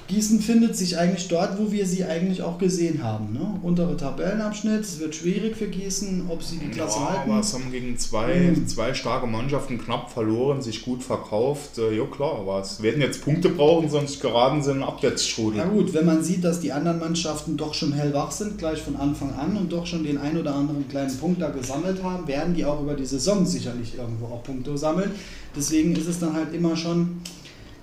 Gießen 0.10 0.40
findet 0.40 0.76
sich 0.76 0.98
eigentlich 0.98 1.28
dort, 1.28 1.60
wo 1.60 1.72
wir 1.72 1.86
sie 1.86 2.04
eigentlich 2.04 2.42
auch 2.42 2.58
gesehen 2.58 3.04
haben. 3.04 3.32
Ne? 3.32 3.60
Untere 3.62 3.96
Tabellenabschnitt, 3.96 4.82
es 4.82 5.00
wird 5.00 5.14
schwierig 5.14 5.56
für 5.56 5.68
Gießen, 5.68 6.26
ob 6.30 6.42
sie 6.42 6.58
die 6.58 6.70
Klasse 6.70 6.98
ja, 6.98 7.10
halten. 7.12 7.30
Aber 7.30 7.40
es 7.42 7.54
haben 7.54 7.72
gegen 7.72 7.96
zwei, 8.00 8.34
mhm. 8.34 8.68
zwei 8.68 8.96
starke 8.96 9.28
Mannschaften 9.28 9.78
knapp 9.78 10.10
verloren, 10.10 10.64
sich 10.64 10.82
gut 10.82 11.04
verkauft. 11.04 11.78
Äh, 11.78 11.96
ja 11.96 12.06
klar, 12.06 12.40
aber 12.40 12.60
es 12.60 12.82
werden 12.82 13.02
jetzt 13.02 13.24
Punkte 13.24 13.50
brauchen, 13.50 13.88
sonst 13.88 14.20
geraten 14.20 14.64
sie 14.64 14.72
in 14.72 14.82
Abwärtsstrudel. 14.82 15.62
Na 15.64 15.70
gut, 15.70 15.94
wenn 15.94 16.08
man 16.08 16.24
sieht, 16.24 16.44
dass 16.44 16.60
die 16.60 16.72
anderen 16.72 16.98
Mannschaften 16.98 17.56
doch 17.56 17.76
schon 17.76 17.94
hellwach 17.94 18.32
sind, 18.32 18.58
gleich 18.58 18.82
von 18.82 18.96
Anfang 18.96 19.36
an 19.36 19.56
und 19.58 19.72
doch 19.72 19.86
schon 19.86 20.04
den 20.04 20.18
ein 20.18 20.36
oder 20.38 20.56
anderen 20.56 20.90
kleinen 20.90 21.16
Punkt 21.20 21.40
da 21.40 21.50
gesammelt 21.50 22.02
haben, 22.02 22.28
werden 22.28 22.56
die 22.56 22.66
auch 22.66 22.82
über 22.82 22.96
die 22.96 23.06
Saison 23.06 23.46
sicherlich 23.46 23.96
irgendwo 23.96 24.26
auch 24.26 24.42
Punkte 24.42 24.76
sammeln. 24.76 25.12
Deswegen 25.56 25.96
ist 25.96 26.08
es 26.08 26.18
dann 26.18 26.34
halt 26.34 26.54
immer 26.54 26.76
schon 26.76 27.22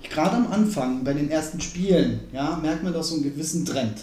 gerade 0.09 0.35
am 0.35 0.51
Anfang, 0.51 1.03
bei 1.03 1.13
den 1.13 1.29
ersten 1.29 1.61
Spielen, 1.61 2.21
ja, 2.31 2.59
merkt 2.61 2.83
man 2.83 2.93
doch 2.93 3.03
so 3.03 3.15
einen 3.15 3.23
gewissen 3.23 3.65
Trend. 3.65 3.95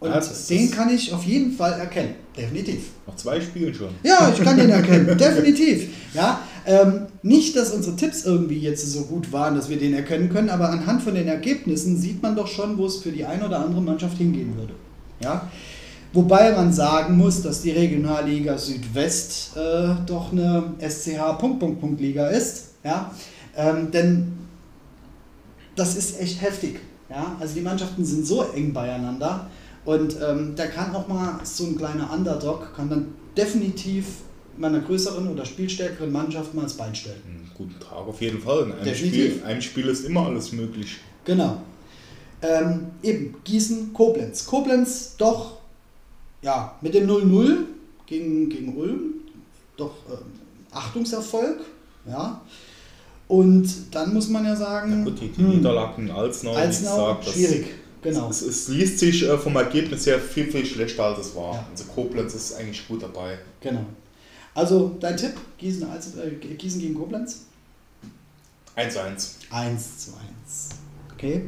Und 0.00 0.10
ja, 0.10 0.20
den 0.50 0.70
kann 0.72 0.92
ich 0.92 1.12
auf 1.12 1.22
jeden 1.24 1.52
Fall 1.52 1.74
erkennen. 1.74 2.14
Definitiv. 2.36 2.90
Nach 3.06 3.14
zwei 3.14 3.40
Spielen 3.40 3.72
schon. 3.72 3.90
Ja, 4.02 4.32
ich 4.36 4.42
kann 4.42 4.56
den 4.56 4.70
erkennen. 4.70 5.06
Definitiv. 5.18 5.90
Ja, 6.12 6.40
ähm, 6.66 7.06
nicht, 7.22 7.54
dass 7.54 7.70
unsere 7.70 7.94
Tipps 7.94 8.24
irgendwie 8.24 8.58
jetzt 8.58 8.84
so 8.90 9.02
gut 9.02 9.30
waren, 9.32 9.54
dass 9.54 9.68
wir 9.68 9.78
den 9.78 9.94
erkennen 9.94 10.28
können, 10.28 10.50
aber 10.50 10.70
anhand 10.70 11.02
von 11.02 11.14
den 11.14 11.28
Ergebnissen 11.28 11.96
sieht 11.96 12.20
man 12.20 12.34
doch 12.34 12.48
schon, 12.48 12.78
wo 12.78 12.86
es 12.86 12.96
für 12.96 13.12
die 13.12 13.24
eine 13.24 13.46
oder 13.46 13.60
andere 13.60 13.80
Mannschaft 13.80 14.18
hingehen 14.18 14.56
würde. 14.56 14.74
Ja. 15.22 15.48
Wobei 16.12 16.50
man 16.50 16.72
sagen 16.72 17.16
muss, 17.16 17.40
dass 17.42 17.62
die 17.62 17.70
Regionalliga 17.70 18.58
Südwest 18.58 19.56
äh, 19.56 19.94
doch 20.04 20.32
eine 20.32 20.74
SCH 20.80 21.38
Punkt 21.38 21.60
Punkt 21.60 21.80
Punkt 21.80 22.00
Liga 22.00 22.26
ist. 22.26 22.70
Ja. 22.84 23.12
Ähm, 23.56 23.90
denn 23.92 24.41
das 25.76 25.96
ist 25.96 26.20
echt 26.20 26.40
heftig. 26.40 26.80
Ja? 27.08 27.36
Also 27.40 27.54
die 27.54 27.60
Mannschaften 27.60 28.04
sind 28.04 28.26
so 28.26 28.42
eng 28.42 28.72
beieinander 28.72 29.50
und 29.84 30.16
ähm, 30.22 30.54
da 30.56 30.66
kann 30.66 30.94
auch 30.94 31.08
mal 31.08 31.40
so 31.44 31.64
ein 31.64 31.76
kleiner 31.76 32.12
Underdog, 32.12 32.74
kann 32.74 32.88
dann 32.88 33.14
definitiv 33.36 34.06
meiner 34.56 34.80
größeren 34.80 35.28
oder 35.28 35.44
spielstärkeren 35.44 36.12
Mannschaft 36.12 36.54
mal 36.54 36.62
ins 36.62 36.74
Bein 36.74 36.94
stellen. 36.94 37.22
Hm, 37.24 37.50
guten 37.56 37.80
Tag 37.80 38.06
auf 38.06 38.20
jeden 38.20 38.40
Fall. 38.40 38.64
In 38.64 38.72
einem. 38.72 38.94
Spiel, 38.94 39.42
einem 39.44 39.62
Spiel 39.62 39.88
ist 39.88 40.04
immer 40.04 40.26
alles 40.26 40.52
möglich. 40.52 40.98
Genau. 41.24 41.62
Ähm, 42.42 42.88
eben, 43.02 43.36
Gießen, 43.44 43.92
Koblenz. 43.92 44.46
Koblenz 44.46 45.16
doch, 45.16 45.58
ja, 46.42 46.76
mit 46.80 46.94
dem 46.94 47.08
0-0 47.08 47.58
gegen, 48.06 48.48
gegen 48.48 48.76
Ulm, 48.76 49.14
doch 49.76 49.94
ähm, 50.10 50.26
Achtungserfolg, 50.72 51.60
ja. 52.06 52.40
Und 53.32 53.66
dann 53.92 54.12
muss 54.12 54.28
man 54.28 54.44
ja 54.44 54.54
sagen, 54.54 54.98
Ja, 54.98 55.04
gut, 55.04 55.18
die, 55.18 55.28
die 55.28 55.38
hm, 55.38 55.56
Niederlagen 55.56 56.10
Alzenau, 56.10 56.52
Alzenau, 56.52 56.96
gesagt, 56.96 57.26
das- 57.28 57.32
schwierig, 57.32 57.66
genau. 58.02 58.28
Es, 58.28 58.42
es 58.42 58.68
liest 58.68 58.98
sich 58.98 59.22
äh, 59.26 59.38
vom 59.38 59.56
Ergebnis 59.56 60.04
her 60.04 60.18
viel, 60.18 60.52
viel 60.52 60.66
schlechter 60.66 61.04
als 61.04 61.28
es 61.28 61.34
war. 61.34 61.54
Ja. 61.54 61.66
Also 61.70 61.84
Koblenz 61.84 62.34
ist 62.34 62.52
eigentlich 62.52 62.86
gut 62.86 63.02
dabei. 63.02 63.38
Genau. 63.62 63.86
Also 64.54 64.98
dein 65.00 65.16
Tipp, 65.16 65.32
Gießen, 65.56 65.82
als, 65.88 66.14
äh, 66.16 66.32
Gießen 66.32 66.78
gegen 66.78 66.92
Koblenz? 66.92 67.46
1-1. 68.76 69.36
1 69.50 69.98
zu 69.98 70.10
1. 70.10 70.68
Okay. 71.14 71.44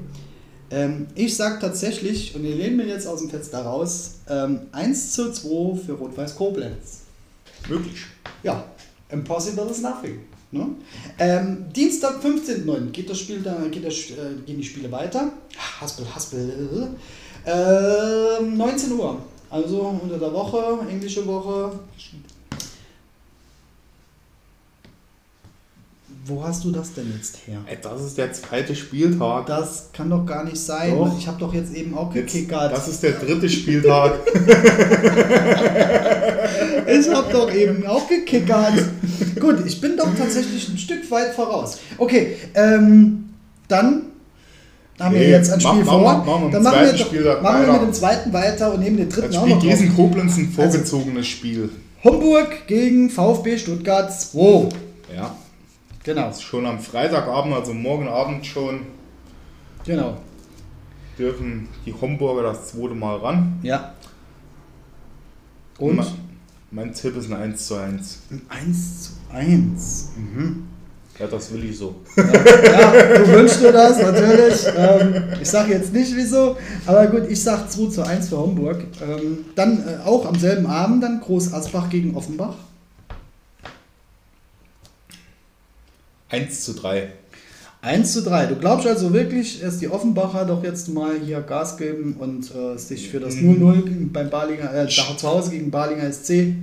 Ähm, 0.70 1.06
ich 1.14 1.36
sage 1.36 1.58
tatsächlich, 1.60 2.34
und 2.34 2.44
wir 2.44 2.54
lehnen 2.54 2.78
mir 2.78 2.86
jetzt 2.86 3.06
aus 3.06 3.20
dem 3.20 3.28
Fenster 3.28 3.60
raus, 3.60 4.20
ähm, 4.30 4.60
1 4.72 5.12
zu 5.12 5.30
2 5.30 5.76
für 5.84 5.92
Rot-Weiß 5.92 6.34
Koblenz. 6.34 7.00
Möglich. 7.68 8.06
Ja, 8.42 8.64
impossible 9.10 9.66
is 9.70 9.82
nothing. 9.82 10.20
Ne? 10.54 10.66
Ähm, 11.18 11.64
Dienstag, 11.74 12.22
15.09. 12.22 12.90
geht 12.92 13.10
das 13.10 13.18
Spiel, 13.18 13.40
da 13.42 13.56
geht 13.70 13.84
das, 13.84 13.94
äh, 13.94 14.36
gehen 14.46 14.58
die 14.58 14.64
Spiele 14.64 14.90
weiter. 14.92 15.32
Haspel, 15.80 16.06
Haspel. 16.14 16.88
Ähm, 17.44 18.56
19 18.56 18.92
Uhr. 18.92 19.18
Also 19.50 19.98
unter 20.02 20.18
der 20.18 20.32
Woche, 20.32 20.78
englische 20.88 21.26
Woche. 21.26 21.72
Wo 26.26 26.42
hast 26.42 26.64
du 26.64 26.70
das 26.70 26.94
denn 26.94 27.12
jetzt 27.14 27.46
her? 27.46 27.58
Ey, 27.66 27.76
Das 27.82 28.00
ist 28.02 28.16
der 28.16 28.32
zweite 28.32 28.74
Spieltag. 28.74 29.44
Das 29.46 29.90
kann 29.92 30.08
doch 30.08 30.24
gar 30.24 30.44
nicht 30.44 30.56
sein. 30.56 30.96
Doch. 30.96 31.18
Ich 31.18 31.26
habe 31.26 31.38
doch 31.38 31.52
jetzt 31.52 31.74
eben 31.74 31.94
auch 31.98 32.14
Jetzt, 32.14 32.32
gekickert. 32.32 32.72
das 32.72 32.88
ist 32.88 33.02
der 33.02 33.12
dritte 33.12 33.46
Spieltag. 33.50 34.20
Ich 36.86 37.08
habe 37.14 37.32
doch 37.32 37.52
eben 37.52 37.86
auch 37.86 38.08
gekickert. 38.08 38.74
Gut, 39.40 39.64
ich 39.66 39.80
bin 39.80 39.96
doch 39.96 40.08
tatsächlich 40.16 40.68
ein 40.68 40.78
Stück 40.78 41.10
weit 41.10 41.34
voraus. 41.34 41.78
Okay, 41.98 42.36
ähm, 42.54 43.30
dann 43.68 44.02
haben 45.00 45.14
wir 45.14 45.20
Nee, 45.22 45.30
jetzt 45.30 45.50
ein 45.52 45.60
mach- 45.62 45.72
Spiel 45.72 45.84
mach- 45.84 45.92
vor. 45.92 46.24
mach- 46.26 46.40
wir 46.42 46.50
dann 46.50 46.62
machen 46.62 46.80
wir, 46.84 46.92
doch, 47.24 47.42
machen 47.42 47.66
wir 47.66 47.72
mit 47.72 47.82
dem 47.82 47.92
zweiten 47.92 48.32
weiter 48.32 48.72
und 48.74 48.80
nehmen 48.80 48.96
den 48.96 49.08
dritten 49.08 49.28
Das 49.28 49.36
auch 49.36 49.42
Spiel 49.42 49.54
noch 49.56 49.62
drauf. 49.62 49.70
Gießen 49.72 49.96
Koblenz 49.96 50.36
ein 50.36 50.48
vorgezogenes 50.50 51.26
Spiel. 51.26 51.70
Homburg 52.04 52.66
gegen 52.66 53.10
VfB 53.10 53.56
Stuttgart 53.58 54.12
2. 54.12 54.68
Ja. 55.14 55.34
Genau, 56.04 56.26
Das 56.28 56.36
ist 56.36 56.42
schon 56.42 56.66
am 56.66 56.78
Freitagabend, 56.78 57.54
also 57.54 57.72
morgen 57.72 58.08
Abend 58.08 58.44
schon, 58.44 58.80
genau. 59.86 60.18
dürfen 61.18 61.68
die 61.86 61.94
Homburger 61.98 62.42
das 62.42 62.68
zweite 62.68 62.94
Mal 62.94 63.16
ran. 63.16 63.58
Ja. 63.62 63.94
Und 65.78 65.96
Me- 65.96 66.06
Mein 66.74 66.92
Tipp 66.92 67.16
ist 67.16 67.30
ein 67.30 67.36
1 67.36 67.68
zu 67.68 67.76
1. 67.76 68.18
ein 68.32 68.42
1 68.48 69.02
zu 69.04 69.10
1. 69.32 70.08
Mhm. 70.16 70.64
Ja, 71.20 71.28
das 71.28 71.52
will 71.52 71.64
ich 71.66 71.78
so. 71.78 71.94
Ja, 72.16 72.24
du 72.24 73.28
wünschst 73.28 73.62
dir 73.62 73.70
das, 73.70 74.02
natürlich. 74.02 74.66
Ähm, 74.76 75.22
ich 75.40 75.48
sage 75.48 75.72
jetzt 75.72 75.92
nicht 75.92 76.16
wieso, 76.16 76.56
aber 76.84 77.06
gut, 77.06 77.30
ich 77.30 77.40
sage 77.40 77.68
2 77.68 77.90
zu 77.90 78.04
1 78.04 78.28
für 78.28 78.38
Homburg. 78.38 78.82
Ähm, 79.00 79.44
dann 79.54 79.86
äh, 79.86 80.04
auch 80.04 80.26
am 80.26 80.36
selben 80.36 80.66
Abend 80.66 81.04
dann 81.04 81.20
Groß 81.20 81.52
Asbach 81.52 81.88
gegen 81.90 82.16
Offenbach. 82.16 82.56
1 86.28 86.64
zu 86.64 86.74
3. 86.74 87.12
1 87.84 88.12
zu 88.12 88.22
3. 88.22 88.46
Du 88.46 88.56
glaubst 88.56 88.86
also 88.86 89.12
wirklich, 89.12 89.60
dass 89.60 89.78
die 89.78 89.88
Offenbacher 89.88 90.46
doch 90.46 90.64
jetzt 90.64 90.88
mal 90.88 91.18
hier 91.22 91.40
Gas 91.40 91.76
geben 91.76 92.16
und 92.18 92.50
äh, 92.54 92.78
sich 92.78 93.10
für 93.10 93.20
das 93.20 93.34
0-0 93.34 94.10
beim 94.12 94.30
Balinger, 94.30 94.74
äh, 94.74 94.88
zu 94.88 95.28
Hause 95.28 95.50
gegen 95.50 95.70
Balinger 95.70 96.10
SC 96.10 96.54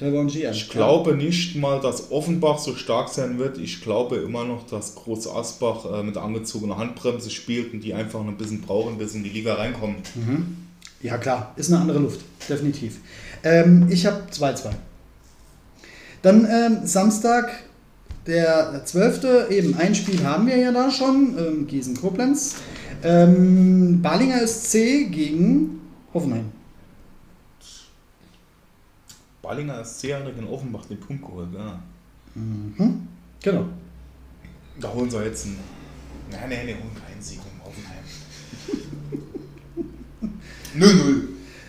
revanchieren? 0.00 0.52
Ich 0.52 0.68
glaube 0.68 1.14
nicht 1.14 1.56
mal, 1.56 1.80
dass 1.80 2.10
Offenbach 2.10 2.58
so 2.58 2.74
stark 2.74 3.08
sein 3.08 3.38
wird. 3.38 3.58
Ich 3.58 3.80
glaube 3.80 4.16
immer 4.16 4.44
noch, 4.44 4.66
dass 4.66 4.96
Groß 4.96 5.28
Asbach 5.28 5.84
äh, 5.90 6.02
mit 6.02 6.16
angezogener 6.16 6.76
Handbremse 6.78 7.30
spielt 7.30 7.72
und 7.72 7.80
die 7.80 7.94
einfach 7.94 8.20
noch 8.20 8.28
ein 8.28 8.36
bisschen 8.36 8.60
brauchen, 8.60 8.98
bis 8.98 9.14
in 9.14 9.22
die 9.22 9.30
Liga 9.30 9.54
reinkommen. 9.54 9.96
Ja, 11.00 11.18
klar, 11.18 11.52
ist 11.56 11.70
eine 11.72 11.80
andere 11.80 12.00
Luft, 12.00 12.20
definitiv. 12.48 12.98
Ähm, 13.44 13.86
ich 13.88 14.04
habe 14.04 14.22
2-2. 14.32 14.70
Dann 16.22 16.44
ähm, 16.50 16.78
Samstag, 16.86 17.52
der 18.26 18.84
12. 18.84 19.50
Eben 19.50 19.74
ein 19.76 19.94
Spiel 19.94 20.22
haben 20.24 20.46
wir 20.46 20.56
ja 20.56 20.72
da 20.72 20.90
schon, 20.90 21.36
ähm, 21.38 21.66
Gießen-Koblenz. 21.66 22.56
Ähm, 23.02 24.00
Balinger 24.02 24.46
SC 24.46 25.08
gegen 25.10 25.80
Hoffenheim. 26.12 26.46
Ballinger 29.42 29.84
SC 29.84 30.14
hat 30.14 30.24
gegen 30.26 30.48
Offenbach 30.48 30.86
den 30.86 30.98
Punkt 30.98 31.24
geholt. 31.24 31.48
Ja. 31.54 31.78
Mhm. 32.34 33.06
Genau. 33.42 33.66
Da 34.80 34.92
holen 34.92 35.10
sie 35.10 35.22
jetzt 35.22 35.46
einen. 35.46 35.58
Nein, 36.30 36.48
nein, 36.48 36.66
die 36.66 36.74
holen 36.74 36.90
keinen 36.94 37.22
Sieg 37.22 37.38
gegen 37.38 37.60
Offenheim. 37.64 38.04
0-0. 40.74 41.22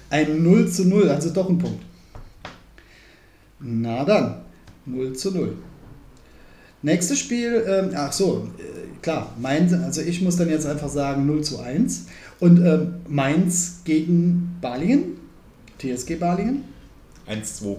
Ein 0.10 0.44
0 0.44 0.72
zu 0.72 0.86
0, 0.86 1.10
also 1.10 1.30
doch 1.32 1.50
ein 1.50 1.58
Punkt. 1.58 1.84
Na 3.60 4.04
dann, 4.06 4.42
0 4.86 5.14
zu 5.14 5.32
0. 5.32 5.58
Nächstes 6.82 7.20
Spiel, 7.20 7.66
ähm, 7.68 7.92
ach 7.96 8.14
so, 8.14 8.48
äh, 8.60 9.02
klar, 9.02 9.36
Mainz, 9.40 9.74
also 9.74 10.02
ich 10.02 10.22
muss 10.22 10.38
dann 10.38 10.50
jetzt 10.50 10.66
einfach 10.66 10.90
sagen 10.90 11.26
0 11.26 11.44
zu 11.44 11.60
1. 11.60 12.06
Und 12.40 12.64
ähm, 12.64 12.96
Mainz 13.08 13.82
gegen 13.84 14.58
Balingen, 14.62 15.18
TSG 15.80 16.16
Balingen, 16.16 16.64
1-2. 17.28 17.78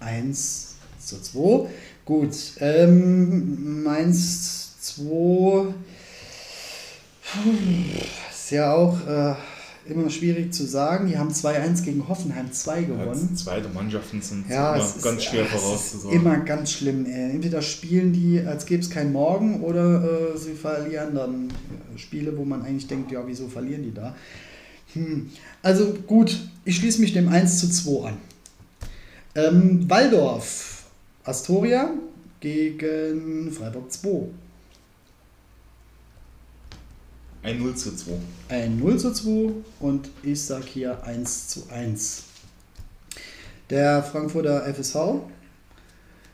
1 0.00 0.74
zu 0.98 1.20
2. 1.20 1.68
Gut, 2.04 2.34
ähm, 2.60 3.82
Mainz 3.82 4.80
2 4.80 5.74
ist 8.30 8.50
ja 8.50 8.74
auch 8.74 8.98
äh, 9.06 9.34
immer 9.86 10.10
schwierig 10.10 10.52
zu 10.52 10.64
sagen. 10.66 11.08
Die 11.08 11.16
haben 11.18 11.30
2-1 11.30 11.82
gegen 11.84 12.08
Hoffenheim 12.08 12.52
2 12.52 12.82
gewonnen. 12.82 13.08
Als 13.08 13.42
zweite 13.44 13.68
Mannschaften 13.68 14.20
sind 14.22 14.48
Ja, 14.48 14.74
immer 14.74 14.84
ist, 14.84 15.02
ganz 15.02 15.24
schwer 15.24 15.44
vorauszusagen. 15.46 16.16
immer 16.16 16.36
ganz 16.38 16.72
schlimm. 16.72 17.06
Ey. 17.06 17.30
Entweder 17.30 17.62
spielen 17.62 18.12
die, 18.12 18.40
als 18.40 18.66
gäbe 18.66 18.82
es 18.82 18.90
keinen 18.90 19.12
Morgen, 19.12 19.62
oder 19.62 20.32
äh, 20.34 20.38
sie 20.38 20.52
verlieren 20.54 21.14
dann 21.14 21.48
äh, 21.48 21.98
Spiele, 21.98 22.36
wo 22.36 22.44
man 22.44 22.62
eigentlich 22.62 22.86
denkt, 22.86 23.10
ja, 23.10 23.22
wieso 23.26 23.48
verlieren 23.48 23.82
die 23.82 23.94
da? 23.94 24.14
Hm. 24.92 25.30
Also 25.62 25.94
gut, 26.06 26.38
ich 26.64 26.76
schließe 26.76 27.00
mich 27.00 27.12
dem 27.12 27.28
1 27.28 27.60
zu 27.60 27.70
2 27.70 28.08
an. 28.08 28.16
Ähm, 29.34 29.88
Waldorf, 29.88 30.84
Astoria 31.24 31.90
gegen 32.40 33.50
Freiburg 33.52 33.90
2. 33.92 34.08
Ein 37.42 37.58
0 37.58 37.74
zu 37.74 37.96
2. 37.96 38.12
Ein 38.48 38.78
0 38.78 38.98
zu 38.98 39.12
2 39.12 39.52
und 39.80 40.10
ich 40.22 40.42
sage 40.42 40.66
hier 40.66 41.02
1 41.04 41.48
zu 41.48 41.68
1. 41.70 42.24
Der 43.70 44.02
Frankfurter 44.02 44.66
FSV 44.74 45.22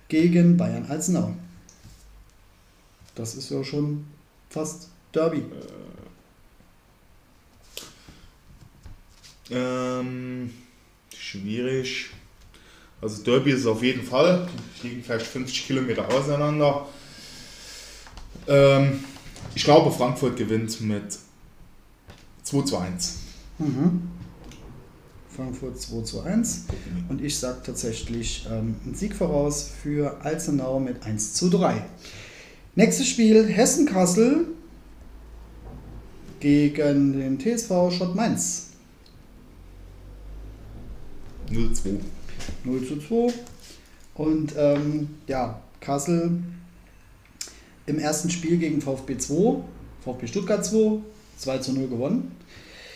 gegen 0.09 0.57
Bayern 0.57 0.87
Alzenau. 0.87 1.35
Das 3.15 3.35
ist 3.35 3.51
ja 3.51 3.63
schon 3.63 4.07
fast 4.51 4.89
Derby. 5.15 5.43
Ähm, 9.51 10.53
schwierig. 11.17 12.11
Also 13.01 13.23
Derby 13.23 13.53
ist 13.53 13.61
es 13.61 13.67
auf 13.67 13.83
jeden 13.83 14.03
Fall. 14.03 14.49
Die 14.83 14.89
liegen 14.89 15.05
vielleicht 15.05 15.27
50 15.27 15.67
Kilometer 15.67 16.09
auseinander. 16.09 16.89
Ähm, 18.49 19.05
ich 19.57 19.65
glaube, 19.65 19.91
Frankfurt 19.91 20.37
gewinnt 20.37 20.83
mit 20.83 21.19
2 22.43 22.63
zu 22.63 22.77
1. 22.77 23.15
Mhm. 23.59 24.03
Frankfurt 25.35 25.81
2 25.81 26.03
zu 26.03 26.21
1. 26.21 26.67
Und 27.09 27.23
ich 27.23 27.39
sage 27.39 27.61
tatsächlich 27.65 28.47
ähm, 28.53 28.77
einen 28.85 28.95
Sieg 28.95 29.15
voraus 29.15 29.71
für 29.83 30.23
Alzenau 30.23 30.79
mit 30.79 31.03
1 31.07 31.33
zu 31.33 31.49
3. 31.49 31.87
Nächstes 32.75 33.09
Spiel 33.09 33.47
Hessen-Kassel 33.49 34.49
gegen 36.39 37.15
den 37.15 37.41
TSV 37.41 37.91
Schott 37.97 38.15
Mainz. 38.15 38.73
0 41.51 41.73
2. 41.73 41.91
0 42.65 42.87
zu 42.87 42.99
2. 42.99 43.33
Und 44.17 44.53
ähm, 44.59 45.15
ja, 45.27 45.63
Kassel 45.81 46.43
im 47.87 47.99
ersten 47.99 48.31
Spiel 48.31 48.59
gegen 48.59 48.81
VfB 48.81 49.17
2, 49.19 49.63
VfB 50.05 50.27
Stuttgart 50.27 50.65
2, 50.65 50.99
2 51.39 51.59
zu 51.59 51.73
0 51.73 51.89
gewonnen. 51.89 52.33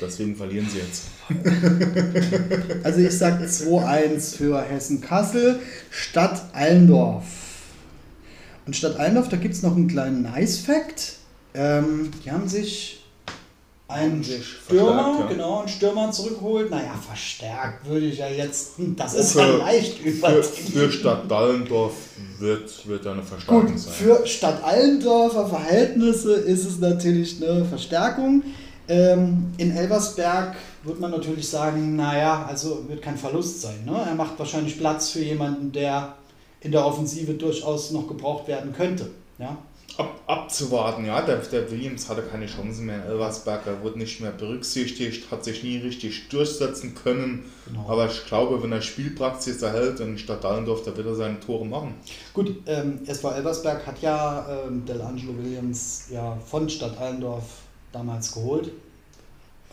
Deswegen 0.01 0.35
verlieren 0.37 0.67
sie 0.69 0.79
jetzt. 0.79 1.05
Also 2.83 3.01
ich 3.01 3.17
sage 3.17 3.45
2-1 3.45 4.37
für 4.37 4.61
Hessen-Kassel 4.63 5.61
statt 5.91 6.43
Allendorf. 6.53 7.25
Und 8.67 8.75
statt 8.75 8.99
Eindorf, 8.99 9.29
da 9.29 9.37
gibt 9.37 9.55
es 9.55 9.63
noch 9.63 9.77
einen 9.77 9.89
kleinen 9.89 10.23
Nice-Fact. 10.23 11.17
Ähm, 11.55 12.11
die 12.25 12.31
haben 12.31 12.49
sich 12.49 13.00
einen 13.91 14.25
Stürmer, 14.25 15.27
genau, 15.29 15.61
einen 15.61 15.69
Stürmer 15.69 16.11
zurückgeholt. 16.13 16.71
Naja, 16.71 16.95
verstärkt 17.07 17.89
würde 17.89 18.07
ich 18.07 18.19
ja 18.19 18.29
jetzt, 18.29 18.73
das 18.97 19.15
ist 19.15 19.33
Für- 19.33 19.41
ja 19.41 19.57
leicht 19.57 19.99
Für, 19.99 20.09
übertrieben. 20.09 20.73
für 20.73 20.93
Stadt 20.93 21.31
Dallendorf 21.31 21.93
wird, 22.39 22.87
wird 22.89 23.07
eine 23.07 23.23
Verstärkung 23.23 23.67
Gut, 23.67 23.79
sein. 23.79 23.93
für 23.93 24.27
Stadt 24.27 24.63
Allendorfer 24.65 25.47
Verhältnisse 25.49 26.33
ist 26.35 26.65
es 26.65 26.79
natürlich 26.79 27.43
eine 27.43 27.65
Verstärkung. 27.65 28.43
Ähm, 28.89 29.53
in 29.59 29.71
Elversberg 29.77 30.57
wird 30.83 30.99
man 30.99 31.11
natürlich 31.11 31.49
sagen, 31.49 31.97
naja, 31.97 32.47
also 32.49 32.89
wird 32.89 33.03
kein 33.03 33.17
Verlust 33.17 33.61
sein. 33.61 33.85
Ne? 33.87 33.97
Er 34.07 34.15
macht 34.15 34.39
wahrscheinlich 34.39 34.79
Platz 34.79 35.11
für 35.11 35.21
jemanden, 35.21 35.71
der 35.73 36.15
in 36.61 36.73
der 36.73 36.85
Offensive 36.85 37.35
durchaus 37.35 37.91
noch 37.93 38.09
gebraucht 38.09 38.49
werden 38.49 38.73
könnte. 38.77 39.11
Ja? 39.39 39.57
Ab, 39.99 40.21
abzuwarten, 40.27 41.05
ja, 41.05 41.21
der, 41.21 41.37
der 41.39 41.71
Williams 41.71 42.09
hatte 42.09 42.23
keine 42.23 42.47
Chance 42.47 42.81
mehr 42.83 42.97
in 43.05 43.11
Elversberg, 43.11 43.67
er 43.67 43.83
wurde 43.83 43.99
nicht 43.99 44.21
mehr 44.21 44.31
berücksichtigt, 44.31 45.31
hat 45.31 45.45
sich 45.45 45.63
nie 45.63 45.79
richtig 45.79 46.29
durchsetzen 46.29 46.95
können. 46.95 47.45
Genau. 47.67 47.87
Aber 47.89 48.07
ich 48.07 48.25
glaube, 48.27 48.63
wenn 48.63 48.73
er 48.73 48.81
Spielpraxis 48.83 49.61
erhält 49.63 50.01
in 50.01 50.17
Stadt 50.17 50.43
Dallendorf, 50.45 50.85
da 50.85 50.97
wird 50.97 51.07
er 51.07 51.15
seine 51.17 51.39
Tore 51.41 51.67
machen. 51.67 51.95
Gut, 52.33 52.55
ähm, 52.67 53.01
SV 53.05 53.33
Elversberg 53.33 53.87
hat 53.87 54.01
ja 54.01 54.65
ähm, 54.67 54.85
Delangelo 54.87 55.37
Williams 55.37 56.07
ja 56.11 56.39
von 56.47 56.69
Stadt 56.71 56.97
Allendorf 56.99 57.45
damals 57.93 58.33
geholt. 58.33 58.71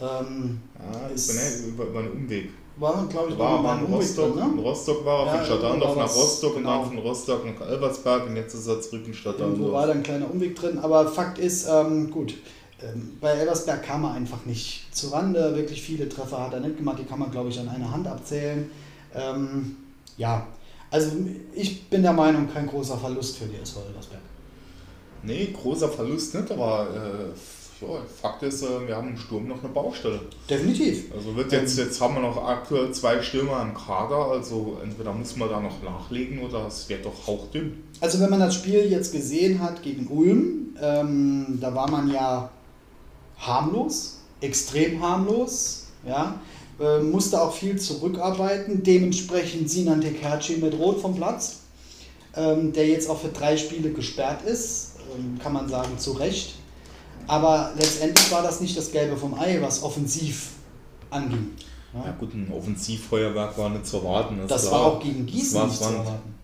Ähm, 0.01 0.59
Ja, 0.79 1.07
Ist- 1.07 1.29
ist, 1.29 1.67
über, 1.67 1.85
über 1.85 1.99
einen 1.99 2.11
Umweg. 2.11 2.49
War, 2.79 3.07
glaube 3.07 3.31
ich, 3.31 3.37
War 3.39 3.61
mal 3.61 3.79
in 3.79 3.93
Rostock, 3.93 4.33
drin, 4.33 4.43
in 4.49 4.55
ne? 4.57 4.61
Rostock 4.61 5.05
war 5.05 5.19
er, 5.19 5.25
Ja, 5.25 5.37
von 5.37 5.45
Stadt 5.45 5.63
Dallendorf 5.63 5.89
irgendwo 5.89 6.07
nach 6.07 6.15
Rostock 6.15 6.55
und 6.55 6.61
genau. 6.63 6.79
dann 6.79 6.87
von 6.87 6.97
Rostock 6.99 7.45
nach 7.45 7.67
Elversberg 7.67 8.27
und 8.27 8.35
jetzt 8.35 8.53
ist 8.53 8.67
er 8.67 8.81
zurück 8.81 9.01
in 9.05 9.13
Stadt 9.13 9.39
Irgendwo 9.39 9.71
war 9.71 9.87
da 9.87 9.93
ein 9.93 10.03
kleiner 10.03 10.29
Umweg 10.31 10.55
drin, 10.55 10.79
aber 10.79 11.07
Fakt 11.07 11.39
ist, 11.39 11.67
ähm, 11.67 12.11
gut, 12.11 12.35
ähm, 12.81 13.17
bei 13.19 13.31
Elversberg 13.31 13.83
kam 13.83 14.03
er 14.03 14.11
einfach 14.11 14.45
nicht 14.45 14.87
zu 14.95 15.09
Rande. 15.09 15.55
Wirklich 15.55 15.81
viele 15.81 16.07
Treffer 16.07 16.39
hat 16.39 16.53
er 16.53 16.59
nicht 16.59 16.77
gemacht, 16.77 16.99
die 16.99 17.05
kann 17.05 17.19
man, 17.19 17.31
glaube 17.31 17.49
ich, 17.49 17.59
an 17.59 17.69
einer 17.69 17.91
Hand 17.91 18.07
abzählen. 18.07 18.69
Ähm, 19.15 19.77
ja, 20.17 20.45
also 20.91 21.11
ich 21.53 21.89
bin 21.89 22.03
der 22.03 22.13
Meinung, 22.13 22.47
kein 22.51 22.67
großer 22.67 22.97
Verlust 22.97 23.37
für 23.37 23.45
die 23.45 23.57
SV 23.57 23.81
Elversberg. 23.87 24.21
Nee, 25.23 25.53
großer 25.59 25.89
Verlust 25.89 26.35
nicht, 26.35 26.51
aber 26.51 26.87
äh, 26.93 27.37
ja, 27.81 27.87
Fakt 28.21 28.43
ist, 28.43 28.63
äh, 28.63 28.87
wir 28.87 28.95
haben 28.95 29.09
im 29.09 29.17
Sturm 29.17 29.47
noch 29.47 29.63
eine 29.63 29.71
Baustelle. 29.73 30.19
Definitiv. 30.49 31.11
Also 31.15 31.35
wird 31.35 31.51
jetzt, 31.51 31.77
jetzt 31.77 31.99
haben 32.01 32.15
wir 32.15 32.21
noch 32.21 32.37
aktuell 32.43 32.91
zwei 32.91 33.21
Stürmer 33.21 33.61
im 33.61 33.73
Kader, 33.73 34.31
also 34.31 34.77
entweder 34.83 35.13
muss 35.13 35.35
man 35.35 35.49
da 35.49 35.59
noch 35.59 35.83
nachlegen 35.83 36.39
oder 36.39 36.67
es 36.67 36.87
wird 36.89 37.05
doch 37.05 37.27
hauchdünn. 37.27 37.83
Also 37.99 38.19
wenn 38.19 38.29
man 38.29 38.39
das 38.39 38.55
Spiel 38.55 38.85
jetzt 38.91 39.11
gesehen 39.11 39.61
hat 39.61 39.81
gegen 39.83 40.07
Ulm, 40.07 40.75
ähm, 40.81 41.57
da 41.59 41.73
war 41.73 41.89
man 41.89 42.11
ja 42.11 42.49
harmlos, 43.37 44.19
extrem 44.41 45.01
harmlos, 45.01 45.87
ja, 46.07 46.39
äh, 46.79 46.99
musste 46.99 47.41
auch 47.41 47.53
viel 47.53 47.79
zurückarbeiten, 47.79 48.83
dementsprechend 48.83 49.69
Sinan 49.69 50.01
Tekerci 50.01 50.57
mit 50.57 50.77
Rot 50.77 51.01
vom 51.01 51.15
Platz, 51.15 51.61
ähm, 52.35 52.73
der 52.73 52.87
jetzt 52.87 53.09
auch 53.09 53.19
für 53.19 53.29
drei 53.29 53.57
Spiele 53.57 53.91
gesperrt 53.91 54.43
ist, 54.45 54.93
ähm, 55.15 55.39
kann 55.41 55.53
man 55.53 55.67
sagen, 55.69 55.97
zu 55.97 56.11
Recht. 56.13 56.55
Aber 57.27 57.71
letztendlich 57.77 58.31
war 58.31 58.41
das 58.41 58.61
nicht 58.61 58.77
das 58.77 58.91
Gelbe 58.91 59.17
vom 59.17 59.33
Ei, 59.35 59.57
was 59.61 59.83
offensiv 59.83 60.49
anging. 61.09 61.49
Ja 61.93 62.05
Ja. 62.05 62.11
gut, 62.19 62.33
ein 62.33 62.51
Offensivfeuerwerk 62.51 63.57
war 63.57 63.69
nicht 63.69 63.85
zu 63.85 63.97
erwarten. 63.97 64.39
ist 64.41 64.51
Das 64.51 64.67
klar. 64.67 64.73
war 64.73 64.85
auch 64.87 64.99
gegen 65.01 65.25
Gießen 65.25 65.59
war, 65.59 65.67
nicht 65.67 65.77
zu 65.77 65.83
war, 65.83 65.89
ein, 65.91 65.95
erwarten. 65.97 66.35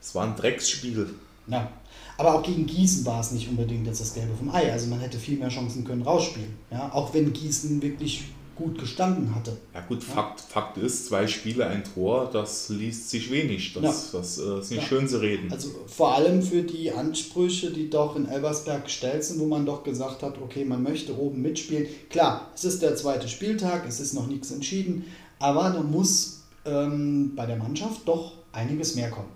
es 0.00 0.14
war 0.14 0.24
ein 0.24 0.36
Drecksspiel. 0.36 1.14
Ja. 1.46 1.70
Aber 2.16 2.34
auch 2.34 2.42
gegen 2.42 2.66
Gießen 2.66 3.06
war 3.06 3.20
es 3.20 3.30
nicht 3.30 3.48
unbedingt 3.48 3.86
jetzt 3.86 4.00
das 4.00 4.12
Gelbe 4.12 4.34
vom 4.36 4.50
Ei. 4.52 4.72
Also 4.72 4.88
man 4.88 4.98
hätte 5.00 5.18
viel 5.18 5.38
mehr 5.38 5.48
Chancen 5.50 5.84
können 5.84 6.02
rausspielen. 6.02 6.54
Ja? 6.70 6.90
Auch 6.92 7.14
wenn 7.14 7.32
Gießen 7.32 7.80
wirklich 7.80 8.24
gut 8.58 8.78
gestanden 8.78 9.34
hatte. 9.34 9.56
Ja 9.72 9.80
gut, 9.80 10.02
Fakt, 10.04 10.40
Fakt 10.40 10.76
ist, 10.76 11.06
zwei 11.06 11.26
Spiele, 11.26 11.66
ein 11.66 11.82
Tor, 11.94 12.28
das 12.32 12.68
liest 12.68 13.08
sich 13.08 13.30
wenig. 13.30 13.72
Das, 13.72 14.10
das 14.12 14.38
äh, 14.38 14.58
ist 14.60 14.70
nicht 14.70 14.82
Ja. 14.82 14.88
schön 14.88 15.08
zu 15.08 15.20
reden. 15.22 15.50
Also 15.50 15.68
vor 15.86 16.14
allem 16.14 16.42
für 16.42 16.62
die 16.62 16.90
Ansprüche, 16.92 17.70
die 17.70 17.88
doch 17.88 18.16
in 18.16 18.26
Elversberg 18.28 18.84
gestellt 18.84 19.24
sind, 19.24 19.40
wo 19.40 19.46
man 19.46 19.64
doch 19.64 19.82
gesagt 19.84 20.22
hat, 20.22 20.34
okay, 20.42 20.64
man 20.64 20.82
möchte 20.82 21.16
oben 21.18 21.40
mitspielen. 21.40 21.86
Klar, 22.10 22.50
es 22.54 22.64
ist 22.64 22.82
der 22.82 22.94
zweite 22.96 23.28
Spieltag, 23.28 23.86
es 23.88 24.00
ist 24.00 24.12
noch 24.12 24.26
nichts 24.26 24.50
entschieden, 24.50 25.04
aber 25.38 25.70
da 25.70 25.80
muss 25.80 26.42
ähm, 26.66 27.32
bei 27.36 27.46
der 27.46 27.56
Mannschaft 27.56 28.00
doch 28.06 28.32
einiges 28.52 28.94
mehr 28.96 29.10
kommen. 29.10 29.28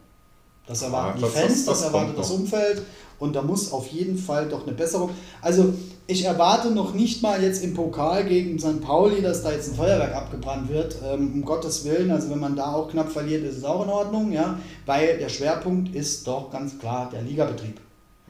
Das 0.66 0.82
erwarten 0.82 1.20
Ja, 1.20 1.26
die 1.28 1.32
das- 1.32 1.40
Fans, 1.42 1.52
das- 1.52 1.64
das, 1.64 1.78
das 1.80 1.86
erwartet 1.88 2.18
das. 2.18 2.30
Umfeld 2.30 2.82
und 3.22 3.36
da 3.36 3.42
muss 3.42 3.72
auf 3.72 3.86
jeden 3.86 4.18
Fall 4.18 4.48
doch 4.48 4.66
eine 4.66 4.76
Besserung. 4.76 5.10
Also 5.40 5.72
ich 6.08 6.24
erwarte 6.24 6.72
noch 6.72 6.92
nicht 6.92 7.22
mal 7.22 7.40
jetzt 7.40 7.62
im 7.62 7.72
Pokal 7.72 8.24
gegen 8.24 8.58
St. 8.58 8.80
Pauli, 8.80 9.22
dass 9.22 9.44
da 9.44 9.52
jetzt 9.52 9.70
ein 9.70 9.76
Feuerwerk 9.76 10.12
abgebrannt 10.12 10.68
wird. 10.68 10.96
Ähm, 11.06 11.30
um 11.34 11.44
Gottes 11.44 11.84
Willen, 11.84 12.10
also 12.10 12.30
wenn 12.30 12.40
man 12.40 12.56
da 12.56 12.72
auch 12.72 12.90
knapp 12.90 13.12
verliert, 13.12 13.44
ist 13.44 13.58
es 13.58 13.64
auch 13.64 13.84
in 13.84 13.90
Ordnung, 13.90 14.32
ja, 14.32 14.58
weil 14.86 15.18
der 15.18 15.28
Schwerpunkt 15.28 15.94
ist 15.94 16.26
doch 16.26 16.50
ganz 16.50 16.80
klar 16.80 17.10
der 17.12 17.22
Ligabetrieb. 17.22 17.80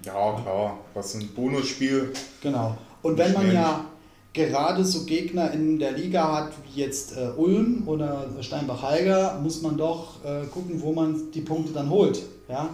ja, 0.05 0.13
klar, 0.13 0.79
das 0.95 1.15
ist 1.15 1.23
ein 1.23 1.29
Bonusspiel. 1.35 2.13
Genau. 2.43 2.77
Und 3.01 3.17
wenn 3.17 3.33
man 3.33 3.51
ja 3.51 3.87
gerade 4.35 4.85
so 4.85 5.05
Gegner 5.05 5.53
in 5.53 5.79
der 5.79 5.93
Liga 5.93 6.37
hat, 6.37 6.53
wie 6.65 6.81
jetzt 6.81 7.17
äh, 7.17 7.31
Ulm 7.37 7.85
oder 7.87 8.27
Steinbach-Halger, 8.41 9.41
muss 9.43 9.63
man 9.63 9.79
doch 9.79 10.23
äh, 10.23 10.47
gucken, 10.47 10.83
wo 10.83 10.93
man 10.93 11.31
die 11.33 11.41
Punkte 11.41 11.73
dann 11.73 11.89
holt. 11.89 12.23
Ja? 12.49 12.69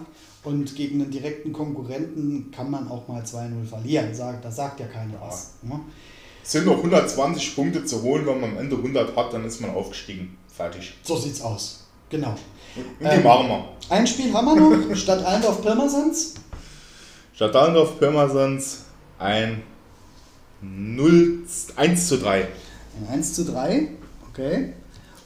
Und 0.49 0.75
gegen 0.75 1.03
einen 1.03 1.11
direkten 1.11 1.53
Konkurrenten 1.53 2.51
kann 2.51 2.71
man 2.71 2.89
auch 2.89 3.07
mal 3.07 3.23
2-0 3.23 3.67
verlieren. 3.67 4.15
Sagt, 4.15 4.45
da 4.45 4.51
sagt 4.51 4.81
ja 4.81 4.87
keiner 4.87 5.21
was. 5.21 5.51
Ne? 5.61 5.79
Es 6.43 6.53
sind 6.53 6.65
noch 6.65 6.79
120 6.79 7.55
Punkte 7.55 7.85
zu 7.85 8.01
holen, 8.03 8.27
wenn 8.27 8.41
man 8.41 8.51
am 8.53 8.59
Ende 8.59 8.77
100 8.77 9.15
hat, 9.15 9.35
dann 9.35 9.45
ist 9.45 9.61
man 9.61 9.71
aufgestiegen. 9.73 10.39
Fertig. 10.51 10.95
So 11.03 11.17
sieht's 11.17 11.43
aus. 11.43 11.85
Genau. 12.09 12.31
Und 12.77 12.85
die 13.01 13.05
Ähm, 13.05 13.23
machen 13.23 13.49
wir. 13.49 13.69
Ein 13.91 14.07
Spiel 14.07 14.33
haben 14.33 14.47
wir 14.47 14.57
noch, 14.57 14.97
Stadt 14.97 15.23
Eindorf 15.23 15.61
Pirmasens. 15.61 16.35
Stadt 17.35 17.55
Dallendorf, 17.55 17.99
Pirmasens, 18.01 18.85
ein 19.19 19.63
0, 20.63 21.45
1 21.77 22.09
zu 22.09 22.19
3. 22.19 22.41
Ein 22.41 23.15
1 23.15 23.35
zu 23.35 23.45
3. 23.45 23.91
Okay. 24.31 24.73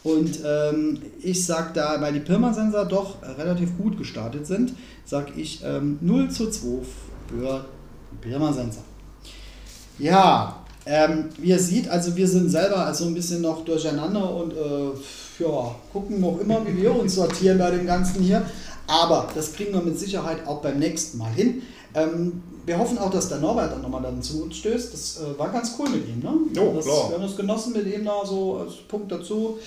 Und 0.05 0.41
ähm, 0.45 1.01
ich 1.23 1.47
sag 1.47 1.75
da, 1.75 2.01
weil 2.01 2.13
die 2.13 2.21
Pirmasenser 2.21 2.85
doch 2.87 3.17
relativ 3.39 3.77
gut 3.79 3.97
gestartet 3.97 4.47
sind, 4.47 4.75
sag 5.05 5.37
ich 5.37 5.63
ähm, 5.65 5.99
0 6.01 6.31
zu 6.31 6.51
2 6.51 6.67
für 7.29 7.65
Pirmasenser. 8.21 8.83
Ja, 9.99 10.65
ähm, 10.85 11.29
wie 11.39 11.51
ihr 11.51 11.59
seht, 11.59 11.89
also 11.89 12.17
wir 12.17 12.27
sind 12.27 12.51
selber 12.51 12.79
also 12.79 13.05
ein 13.05 13.15
bisschen 13.15 13.43
noch 13.43 13.65
durcheinander 13.65 14.35
und 14.35 14.53
äh, 14.53 15.43
ja, 15.43 15.75
gucken 15.93 16.21
noch 16.21 16.41
immer, 16.41 16.67
wie 16.67 16.83
wir 16.83 16.95
uns 16.99 17.15
sortieren 17.15 17.59
bei 17.59 17.71
dem 17.71 17.87
Ganzen 17.87 18.23
hier. 18.23 18.43
Aber 18.89 19.29
das 19.35 19.53
kriegen 19.53 19.73
wir 19.73 19.81
mit 19.81 19.99
Sicherheit 19.99 20.47
auch 20.47 20.61
beim 20.61 20.79
nächsten 20.81 21.19
Mal 21.19 21.33
hin. 21.33 21.63
Ähm, 21.95 22.43
wir 22.67 22.79
hoffen 22.79 22.99
auch, 22.99 23.11
dass 23.11 23.29
der 23.29 23.39
Norbert 23.39 23.73
dann 23.73 23.83
nochmal 23.83 24.03
dann 24.03 24.23
zu 24.23 24.43
uns 24.43 24.57
stößt. 24.57 24.93
Das 24.93 25.21
äh, 25.21 25.39
war 25.39 25.51
ganz 25.51 25.75
cool 25.79 25.89
mit 25.89 26.09
ihm, 26.09 26.21
ne? 26.21 26.33
Jo, 26.55 26.75
das, 26.75 26.85
klar. 26.85 27.11
Wir 27.11 27.15
haben 27.17 27.23
das 27.23 27.37
genossen 27.37 27.73
mit 27.73 27.87
ihm 27.87 28.05
da 28.05 28.25
so 28.25 28.57
als 28.57 28.75
Punkt 28.89 29.11
dazu. 29.13 29.59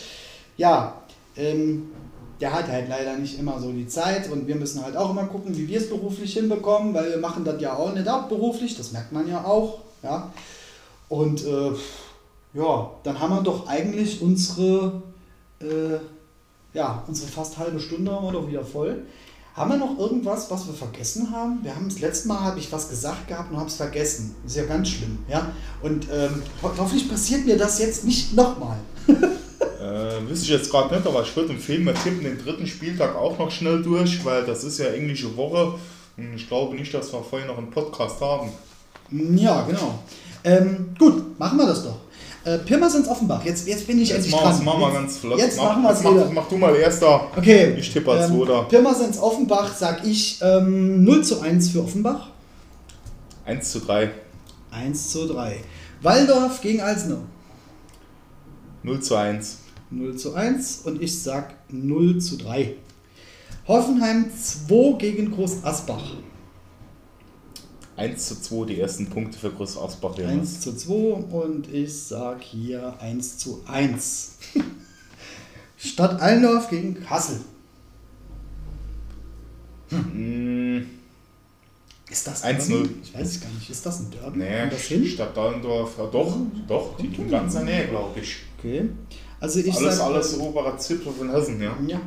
Ja, 0.57 1.01
ähm, 1.35 1.91
der 2.39 2.53
hat 2.53 2.67
halt 2.67 2.89
leider 2.89 3.17
nicht 3.17 3.39
immer 3.39 3.59
so 3.59 3.71
die 3.71 3.87
Zeit 3.87 4.29
und 4.29 4.47
wir 4.47 4.55
müssen 4.55 4.83
halt 4.83 4.97
auch 4.97 5.11
immer 5.11 5.25
gucken, 5.25 5.55
wie 5.57 5.67
wir 5.67 5.79
es 5.79 5.89
beruflich 5.89 6.33
hinbekommen, 6.33 6.93
weil 6.93 7.09
wir 7.09 7.17
machen 7.17 7.45
das 7.45 7.61
ja 7.61 7.73
auch 7.73 7.93
nicht 7.93 8.07
hauptberuflich, 8.07 8.75
das 8.77 8.91
merkt 8.91 9.11
man 9.11 9.27
ja 9.27 9.43
auch. 9.43 9.79
Ja. 10.03 10.31
Und 11.07 11.45
äh, 11.45 11.71
ja, 12.53 12.91
dann 13.03 13.19
haben 13.19 13.35
wir 13.35 13.41
doch 13.41 13.67
eigentlich 13.67 14.21
unsere, 14.21 15.01
äh, 15.61 15.97
ja, 16.73 17.03
unsere 17.07 17.29
fast 17.29 17.57
halbe 17.57 17.79
Stunde 17.79 18.11
haben 18.11 18.25
wir 18.25 18.33
doch 18.33 18.47
wieder 18.47 18.65
voll. 18.65 19.05
Haben 19.55 19.71
wir 19.71 19.77
noch 19.77 19.97
irgendwas, 19.97 20.51
was 20.51 20.67
wir 20.67 20.73
vergessen 20.73 21.31
haben? 21.31 21.59
Wir 21.63 21.73
haben 21.73 21.87
das 21.87 21.99
letzte 21.99 22.27
Mal 22.27 22.41
habe 22.41 22.59
ich 22.59 22.69
was 22.73 22.89
gesagt 22.89 23.29
gehabt 23.29 23.51
und 23.51 23.57
habe 23.57 23.69
es 23.69 23.75
vergessen. 23.75 24.35
Ist 24.45 24.57
ja 24.57 24.65
ganz 24.65 24.89
schlimm, 24.89 25.19
ja. 25.29 25.53
Und 25.81 26.07
ähm, 26.11 26.43
ho 26.61 26.71
hoffentlich 26.77 27.09
passiert 27.09 27.45
mir 27.45 27.57
das 27.57 27.79
jetzt 27.79 28.03
nicht 28.03 28.33
nochmal. 28.33 28.77
Äh, 29.95 30.29
wüsste 30.29 30.45
ich 30.45 30.51
jetzt 30.51 30.69
gerade 30.69 30.93
nicht, 30.93 31.07
aber 31.07 31.21
ich 31.21 31.33
würde 31.35 31.53
empfehlen, 31.53 31.85
wir 31.85 31.93
tippen 31.93 32.23
den 32.23 32.37
dritten 32.37 32.67
Spieltag 32.67 33.15
auch 33.15 33.39
noch 33.39 33.49
schnell 33.49 33.81
durch, 33.81 34.25
weil 34.25 34.43
das 34.43 34.65
ist 34.65 34.77
ja 34.77 34.87
englische 34.87 35.35
Woche. 35.37 35.75
Und 36.17 36.33
ich 36.35 36.47
glaube 36.49 36.75
nicht, 36.75 36.93
dass 36.93 37.13
wir 37.13 37.23
vorher 37.23 37.47
noch 37.47 37.57
einen 37.57 37.69
Podcast 37.69 38.19
haben. 38.19 38.49
Ja, 39.11 39.61
genau. 39.61 39.99
Ähm, 40.43 40.93
gut, 40.99 41.39
machen 41.39 41.57
wir 41.57 41.67
das 41.67 41.83
doch. 41.83 41.97
Äh, 42.43 42.57
Pirmasens 42.59 43.07
Offenbach, 43.07 43.43
jetzt, 43.45 43.67
jetzt 43.67 43.87
bin 43.87 43.99
ich 44.01 44.09
Jetzt 44.09 44.17
endlich 44.17 44.33
machen 44.33 44.43
dran. 44.43 44.59
wir 44.59 44.65
mach 44.65 44.79
mal 44.79 44.93
ganz 44.93 45.17
flott. 45.17 45.39
Jetzt 45.39 45.57
mach, 45.57 45.77
machen 45.77 45.83
wir 45.83 45.91
es 45.91 46.03
mach, 46.03 46.31
mach 46.31 46.49
du 46.49 46.57
mal 46.57 46.75
erster. 46.75 47.27
Okay. 47.35 47.75
Ich 47.77 47.91
tippe 47.91 48.11
als 48.11 48.27
Zweiter. 48.27 48.63
Pirmasens 48.63 49.17
Offenbach 49.17 49.73
sag 49.73 50.05
ich 50.05 50.39
ähm, 50.41 51.05
0 51.05 51.23
zu 51.23 51.39
1 51.39 51.69
für 51.69 51.83
Offenbach. 51.83 52.27
1 53.45 53.71
zu 53.71 53.79
3. 53.79 54.11
1 54.71 55.09
zu 55.09 55.27
3. 55.27 55.63
Waldorf 56.01 56.61
gegen 56.61 56.81
Alsnau. 56.81 57.19
0 58.83 58.99
zu 58.99 59.15
1. 59.15 59.59
0 59.95 60.17
zu 60.17 60.33
1 60.33 60.81
und 60.83 61.01
ich 61.01 61.21
sag 61.21 61.55
0 61.69 62.19
zu 62.19 62.37
3. 62.37 62.75
Hoffenheim 63.67 64.25
2 64.31 64.97
gegen 64.97 65.31
Groß 65.31 65.63
Asbach. 65.63 66.15
1 67.95 68.27
zu 68.27 68.41
2 68.41 68.65
die 68.65 68.79
ersten 68.79 69.07
Punkte 69.07 69.39
für 69.39 69.51
Groß 69.51 69.77
Asbach. 69.77 70.17
1 70.17 70.59
zu 70.59 70.75
2 70.75 70.93
und 70.93 71.73
ich 71.73 71.93
sag 71.93 72.43
hier 72.43 72.99
1 72.99 73.37
zu 73.37 73.63
1. 73.67 74.37
Stadt 75.77 76.21
Allendorf 76.21 76.69
gegen 76.69 77.01
Kassel. 77.01 77.39
Hm. 79.89 80.89
Ist 82.09 82.27
das 82.27 82.43
1-0. 82.43 82.67
Derby? 82.67 82.89
Ich 83.01 83.13
weiß 83.13 83.27
es 83.27 83.41
gar 83.41 83.51
nicht. 83.51 83.69
Ist 83.69 83.85
das 83.85 83.99
ein 83.99 84.11
Derby? 84.11 84.39
Nee, 84.39 84.69
das 84.69 84.81
hin? 84.81 85.05
Stadt 85.05 85.35
Dallendorf, 85.35 85.97
ja 85.97 86.05
doch, 86.05 86.37
doch, 86.67 86.97
die 86.97 87.11
tun 87.11 87.29
ganz 87.29 87.55
in 87.55 87.65
der 87.65 87.75
Nähe, 87.75 87.87
glaube 87.87 88.19
ich. 88.19 88.37
Okay. 88.57 88.89
Also 89.39 89.59
ich 89.59 89.75
alles, 89.75 89.97
sag, 89.97 90.05
alles 90.05 90.39
oberer 90.39 90.77
Zipfel 90.77 91.13
von 91.13 91.29
Hessen, 91.29 91.61
ja. 91.61 91.77
Ja. 91.87 92.01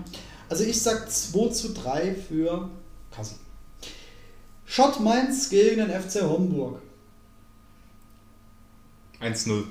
Also 0.48 0.64
ich 0.64 0.80
sag 0.80 1.10
2 1.10 1.48
zu 1.48 1.74
3 1.74 2.14
für 2.14 2.70
Kassel. 3.10 3.36
Schott 4.64 5.00
Mainz 5.00 5.48
gegen 5.50 5.78
den 5.78 5.90
FC 5.90 6.22
Homburg. 6.22 6.80
1-0. 9.20 9.62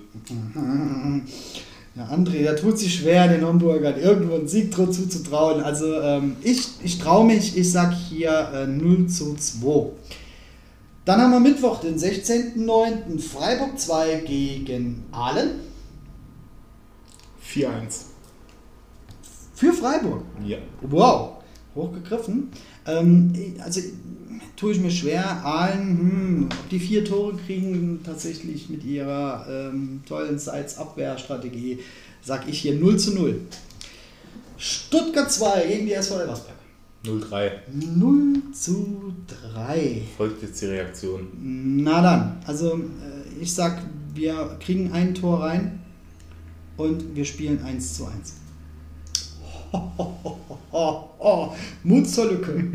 Ja, 1.95 2.05
André, 2.09 2.43
da 2.43 2.53
tut 2.53 2.77
sich 2.77 2.93
schwer, 2.93 3.27
den 3.27 3.45
Homburgern 3.45 3.99
irgendwo 3.99 4.35
einen 4.35 4.47
Sieg 4.47 4.73
zuzutrauen. 4.75 5.63
Also 5.63 5.99
ähm, 5.99 6.35
ich, 6.43 6.67
ich 6.83 6.99
traue 6.99 7.25
mich, 7.25 7.57
ich 7.57 7.71
sag 7.71 7.91
hier 7.93 8.51
äh, 8.53 8.67
0 8.67 9.07
zu 9.07 9.35
2. 9.35 9.91
Dann 11.05 11.21
haben 11.21 11.31
wir 11.31 11.39
Mittwoch, 11.39 11.79
den 11.79 11.97
16.09. 11.97 13.19
Freiburg 13.19 13.79
2 13.79 14.23
gegen 14.27 15.05
Aalen. 15.11 15.51
4-1. 17.53 18.05
Für 19.53 19.73
Freiburg. 19.73 20.23
Ja. 20.45 20.57
Wow, 20.81 21.37
hochgegriffen. 21.73 22.49
Ähm, 22.85 23.33
also 23.63 23.81
tue 24.55 24.73
ich 24.73 24.79
mir 24.79 24.91
schwer, 24.91 25.43
Aalen, 25.43 25.97
hm, 25.97 26.49
ob 26.51 26.69
die 26.69 26.79
vier 26.79 27.03
Tore 27.05 27.35
kriegen, 27.45 28.01
tatsächlich 28.03 28.69
mit 28.69 28.83
ihrer 28.83 29.47
ähm, 29.49 30.01
tollen 30.07 30.37
Seitsabwehrstrategie, 30.37 31.79
sag 32.21 32.47
ich 32.47 32.59
hier 32.59 32.75
0 32.75 32.97
zu 32.97 33.15
0. 33.15 33.41
Stuttgart 34.57 35.31
2 35.31 35.67
gegen 35.67 35.85
die 35.85 35.93
SV 35.93 36.19
Elversberg. 36.19 36.57
0-3. 37.05 37.51
0 37.95 38.41
zu 38.53 39.13
3. 39.53 40.01
Folgt 40.17 40.41
jetzt 40.41 40.61
die 40.61 40.65
Reaktion. 40.65 41.27
Na 41.83 42.01
dann, 42.01 42.37
also 42.45 42.73
äh, 42.73 43.41
ich 43.41 43.53
sag, 43.53 43.81
wir 44.13 44.57
kriegen 44.59 44.91
ein 44.91 45.13
Tor 45.13 45.43
rein 45.43 45.79
und 46.77 47.15
wir 47.15 47.25
spielen 47.25 47.61
1 47.63 47.95
zu 47.95 48.05
1. 48.05 48.33
Ho, 49.73 49.91
ho, 49.97 50.17
ho, 50.23 50.37
ho, 50.47 50.59
ho, 50.71 51.09
ho. 51.19 51.55
Mut 51.83 52.07
zur 52.07 52.31
Lücke. 52.31 52.71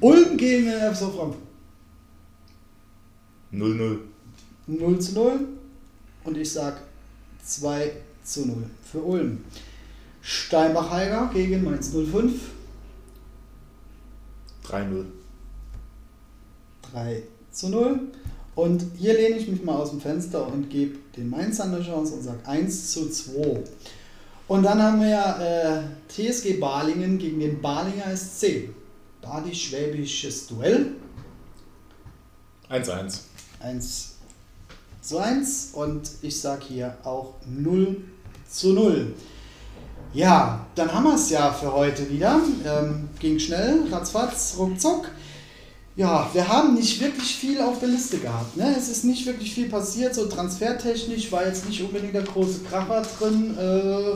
Ulm 0.00 0.36
gegen 0.36 0.66
den 0.66 0.92
FSV 0.92 1.14
Frankfurt. 1.14 1.36
0-0. 3.52 3.98
0 4.66 4.98
zu 5.00 5.12
0 5.14 5.48
und 6.24 6.36
ich 6.36 6.52
sag 6.52 6.80
2 7.42 7.92
zu 8.22 8.46
0 8.46 8.64
für 8.90 9.02
Ulm. 9.02 9.44
Steinbach-Heiger 10.22 11.30
gegen 11.32 11.64
Mainz 11.64 11.90
05. 11.90 12.32
3-0. 14.64 15.04
3 16.92 17.22
zu 17.50 17.68
0. 17.70 18.00
Und 18.54 18.84
hier 18.96 19.14
lehne 19.14 19.36
ich 19.36 19.48
mich 19.48 19.62
mal 19.62 19.76
aus 19.76 19.90
dem 19.90 20.00
Fenster 20.00 20.46
und 20.46 20.68
gebe 20.70 20.98
den 21.16 21.30
Mainzern 21.30 21.74
eine 21.74 21.84
Chance 21.84 22.14
und 22.14 22.22
sage 22.22 22.46
1 22.46 22.92
zu 22.92 23.08
2. 23.08 23.62
Und 24.48 24.64
dann 24.64 24.82
haben 24.82 25.00
wir 25.00 25.36
äh, 25.38 26.32
TSG 26.32 26.58
Balingen 26.58 27.18
gegen 27.18 27.40
den 27.40 27.62
Balinger 27.62 28.16
SC. 28.16 28.70
Badisch-Schwäbisches 29.22 30.48
Duell. 30.48 30.92
1-1. 32.68 33.20
1 33.60 34.14
zu 35.00 35.18
1 35.18 35.70
und 35.72 36.10
ich 36.22 36.40
sage 36.40 36.64
hier 36.68 36.96
auch 37.04 37.34
0 37.46 37.96
zu 38.48 38.72
0. 38.72 39.14
Ja, 40.12 40.66
dann 40.74 40.92
haben 40.92 41.04
wir 41.04 41.14
es 41.14 41.30
ja 41.30 41.52
für 41.52 41.72
heute 41.72 42.10
wieder. 42.10 42.40
Ähm, 42.64 43.08
ging 43.18 43.38
schnell, 43.38 43.84
ratzfatz, 43.90 44.56
ruckzuck. 44.58 45.08
Ja, 45.96 46.30
wir 46.32 46.48
haben 46.48 46.74
nicht 46.74 47.00
wirklich 47.00 47.34
viel 47.36 47.60
auf 47.60 47.80
der 47.80 47.88
Liste 47.88 48.18
gehabt. 48.18 48.56
Ne? 48.56 48.74
Es 48.78 48.88
ist 48.88 49.04
nicht 49.04 49.26
wirklich 49.26 49.52
viel 49.52 49.68
passiert, 49.68 50.14
so 50.14 50.26
transfertechnisch 50.26 51.30
war 51.32 51.44
jetzt 51.46 51.66
nicht 51.68 51.82
unbedingt 51.82 52.14
der 52.14 52.22
große 52.22 52.60
Kracher 52.60 53.02
drin. 53.18 53.56
Äh, 53.58 54.12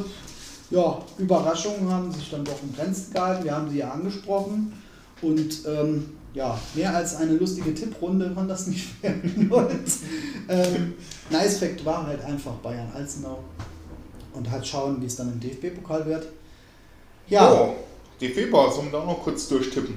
ja, 0.74 1.02
Überraschungen 1.18 1.90
haben 1.92 2.10
sich 2.12 2.30
dann 2.30 2.44
doch 2.44 2.62
in 2.62 2.74
Grenzen 2.74 3.12
gehalten. 3.12 3.44
Wir 3.44 3.54
haben 3.54 3.70
sie 3.70 3.78
ja 3.78 3.90
angesprochen. 3.90 4.72
Und 5.20 5.60
ähm, 5.66 6.10
ja, 6.32 6.58
mehr 6.74 6.94
als 6.94 7.16
eine 7.16 7.32
lustige 7.34 7.74
Tipprunde 7.74 8.32
kann 8.34 8.48
das 8.48 8.66
nicht 8.66 8.86
werden. 9.02 9.50
Und, 9.50 9.92
ähm, 10.48 10.94
nice 11.30 11.58
Fact 11.58 11.84
war 11.84 12.06
halt 12.06 12.24
einfach 12.24 12.52
Bayern 12.54 12.90
Alzenau. 12.94 13.42
Und 14.32 14.50
halt 14.50 14.66
schauen, 14.66 15.00
wie 15.02 15.06
es 15.06 15.16
dann 15.16 15.32
im 15.32 15.40
DFB-Pokal 15.40 16.06
wird. 16.06 16.28
Ja, 17.28 17.52
Oh, 17.52 17.74
Februar 18.18 18.72
sollen 18.72 18.86
wir 18.86 18.92
da 18.92 18.98
auch 19.00 19.06
noch 19.06 19.22
kurz 19.22 19.48
durchtippen. 19.48 19.96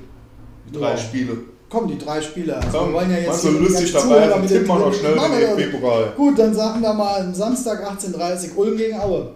Die 0.68 0.78
drei 0.78 0.92
Ja. 0.92 0.98
Spiele. 0.98 1.38
Kommen 1.70 1.88
die 1.88 1.98
drei 1.98 2.22
Spiele. 2.22 2.58
Also 2.58 2.78
Komm, 2.78 2.88
wir 2.90 2.94
wollen 2.94 3.12
ja 3.12 3.18
jetzt 3.18 3.42
so 3.42 3.52
lustig 3.52 3.92
dabei 3.92 4.28
dann 4.28 4.48
tippen 4.48 4.68
wir 4.68 4.80
noch 4.80 4.94
schnell 4.94 5.16
Machen 5.16 5.40
den. 5.40 5.58
DFB-Pokal. 5.58 6.14
Gut, 6.16 6.40
dann 6.40 6.54
sagen 6.54 6.82
wir 6.82 6.94
mal 6.94 7.22
am 7.22 7.34
Samstag 7.34 7.84
18.30 7.90 8.52
Uhr 8.52 8.58
Ulm 8.60 8.78
gegen 8.78 9.00
Aue. 9.00 9.32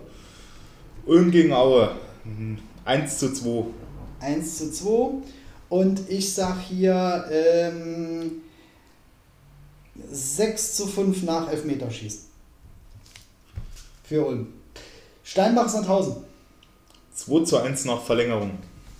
Ulm 1.05 1.31
gegen 1.31 1.53
Aue. 1.53 1.91
Mhm. 2.23 2.57
1 2.85 3.17
zu 3.17 3.33
2. 3.33 3.65
1 4.21 4.57
zu 4.57 4.71
2. 4.71 5.09
Und 5.69 6.01
ich 6.09 6.33
sag 6.33 6.59
hier 6.61 7.25
ähm, 7.31 8.41
6 10.11 10.75
zu 10.75 10.87
5 10.87 11.23
nach 11.23 11.49
Elfmeterschießen. 11.49 12.21
Für 14.03 14.25
Ulm. 14.25 14.47
Steinbach 15.23 15.69
Sandhausen. 15.69 16.17
2 17.15 17.43
zu 17.43 17.57
1 17.57 17.85
nach 17.85 18.01
Verlängerung. 18.01 18.51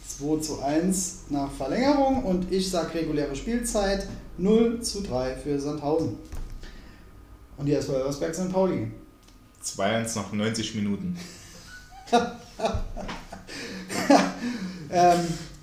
2 0.08 0.40
zu 0.40 0.62
1 0.62 1.26
nach 1.30 1.52
Verlängerung 1.52 2.24
und 2.24 2.52
ich 2.52 2.70
sag 2.70 2.94
reguläre 2.94 3.36
Spielzeit 3.36 4.08
0 4.38 4.82
zu 4.82 5.02
3 5.02 5.36
für 5.36 5.60
Sandhausen. 5.60 6.18
Und 7.58 7.66
die 7.66 7.74
SV 7.74 7.96
Elversberg 7.96 8.34
St. 8.34 8.52
Pauli. 8.52 8.92
2-1 9.64 10.16
nach 10.16 10.32
90 10.32 10.76
Minuten. 10.76 11.18
Ähm, 14.92 15.20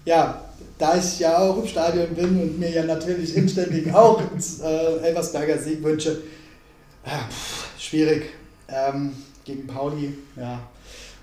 ja, 0.06 0.42
da 0.78 0.96
ich 0.96 1.18
ja 1.18 1.38
auch 1.38 1.58
im 1.58 1.68
Stadion 1.68 2.14
bin 2.14 2.40
und 2.40 2.58
mir 2.58 2.70
ja 2.70 2.84
natürlich 2.84 3.36
inständig 3.36 3.92
auch 3.92 4.22
äh, 4.62 4.98
Elversberger 5.00 5.58
Sieg 5.58 5.82
wünsche, 5.82 6.22
äh, 7.04 7.30
pff, 7.30 7.68
schwierig. 7.78 8.30
Ähm, 8.68 9.12
gegen 9.44 9.66
Pauli, 9.66 10.16
ja. 10.36 10.60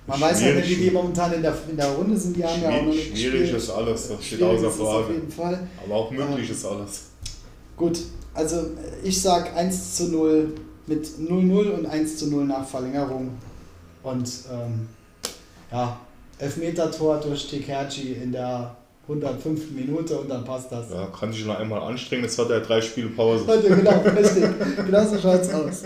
Man 0.08 0.22
weiß 0.22 0.41
ja 0.41 0.54
nicht, 0.54 0.70
wie 0.70 0.76
die 0.76 0.91
momentan 0.91 1.34
in 1.34 1.41
der, 1.41 1.56
in 1.70 1.78
der 1.78 1.88
Runde 1.89 2.15
sind. 2.18 2.38
Die 2.38 2.44
haben 2.46 2.62
ja 2.62 2.70
auch 2.70 2.84
noch 2.84 2.91
nicht 2.94 3.18
Schwierig 3.18 3.41
gespielt. 3.41 3.58
ist 3.58 3.70
alles, 3.72 4.08
das 4.10 4.24
steht 4.24 4.44
außer 4.44 4.68
es 4.68 4.80
auf 4.80 4.89
Frage. 5.04 5.13
jeden 5.13 5.32
Fall. 5.32 5.68
Aber 5.84 5.96
auch 5.96 6.12
möglich 6.12 6.50
ist 6.50 6.65
alles. 6.65 7.02
Gut, 7.76 8.00
also 8.34 8.68
ich 9.04 9.20
sag 9.22 9.56
1 9.56 9.96
zu 9.96 10.10
0 10.12 10.54
mit 10.88 11.06
0-0 11.08 11.72
und 11.72 11.86
1 11.88 12.18
zu 12.18 12.28
0 12.30 12.46
nach 12.46 12.68
Verlängerung. 12.68 13.32
Und 14.04 14.30
ähm, 14.52 14.88
ja, 15.72 16.00
Elfmeter-Tor 16.38 17.20
durch 17.22 17.48
Tekerci 17.48 18.13
in 18.22 18.32
der 18.32 18.76
105. 19.08 19.72
Minute 19.72 20.18
und 20.18 20.30
dann 20.30 20.44
passt 20.44 20.72
das. 20.72 20.89
Ja, 20.89 21.06
kann 21.08 21.32
sich 21.32 21.46
noch 21.46 21.60
einmal 21.60 21.82
anstrengen, 21.82 22.24
jetzt 22.24 22.39
hat 22.39 22.50
er 22.50 22.60
drei 22.62 22.82
Spiele 22.82 23.10
Pause. 23.10 23.46
Genau, 23.76 24.02
richtig. 24.02 24.44
Genau 24.86 25.06
so 25.06 25.20
schaut's 25.20 25.54
aus. 25.54 25.84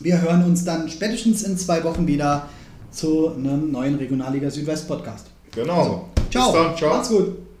wir 0.00 0.20
hören 0.20 0.44
uns 0.44 0.64
dann 0.64 0.88
spätestens 0.88 1.42
in 1.42 1.56
zwei 1.56 1.82
Wochen 1.84 2.06
wieder 2.06 2.48
zu 2.90 3.32
einem 3.34 3.72
neuen 3.72 3.96
Regionalliga 3.96 4.50
Südwest 4.50 4.88
Podcast. 4.88 5.26
Genau. 5.54 5.78
Also, 5.78 6.04
ciao. 6.30 6.52
Bis 6.52 6.62
dann, 6.62 6.76
ciao. 6.76 6.90
Macht's 6.90 7.08
gut. 7.08 7.51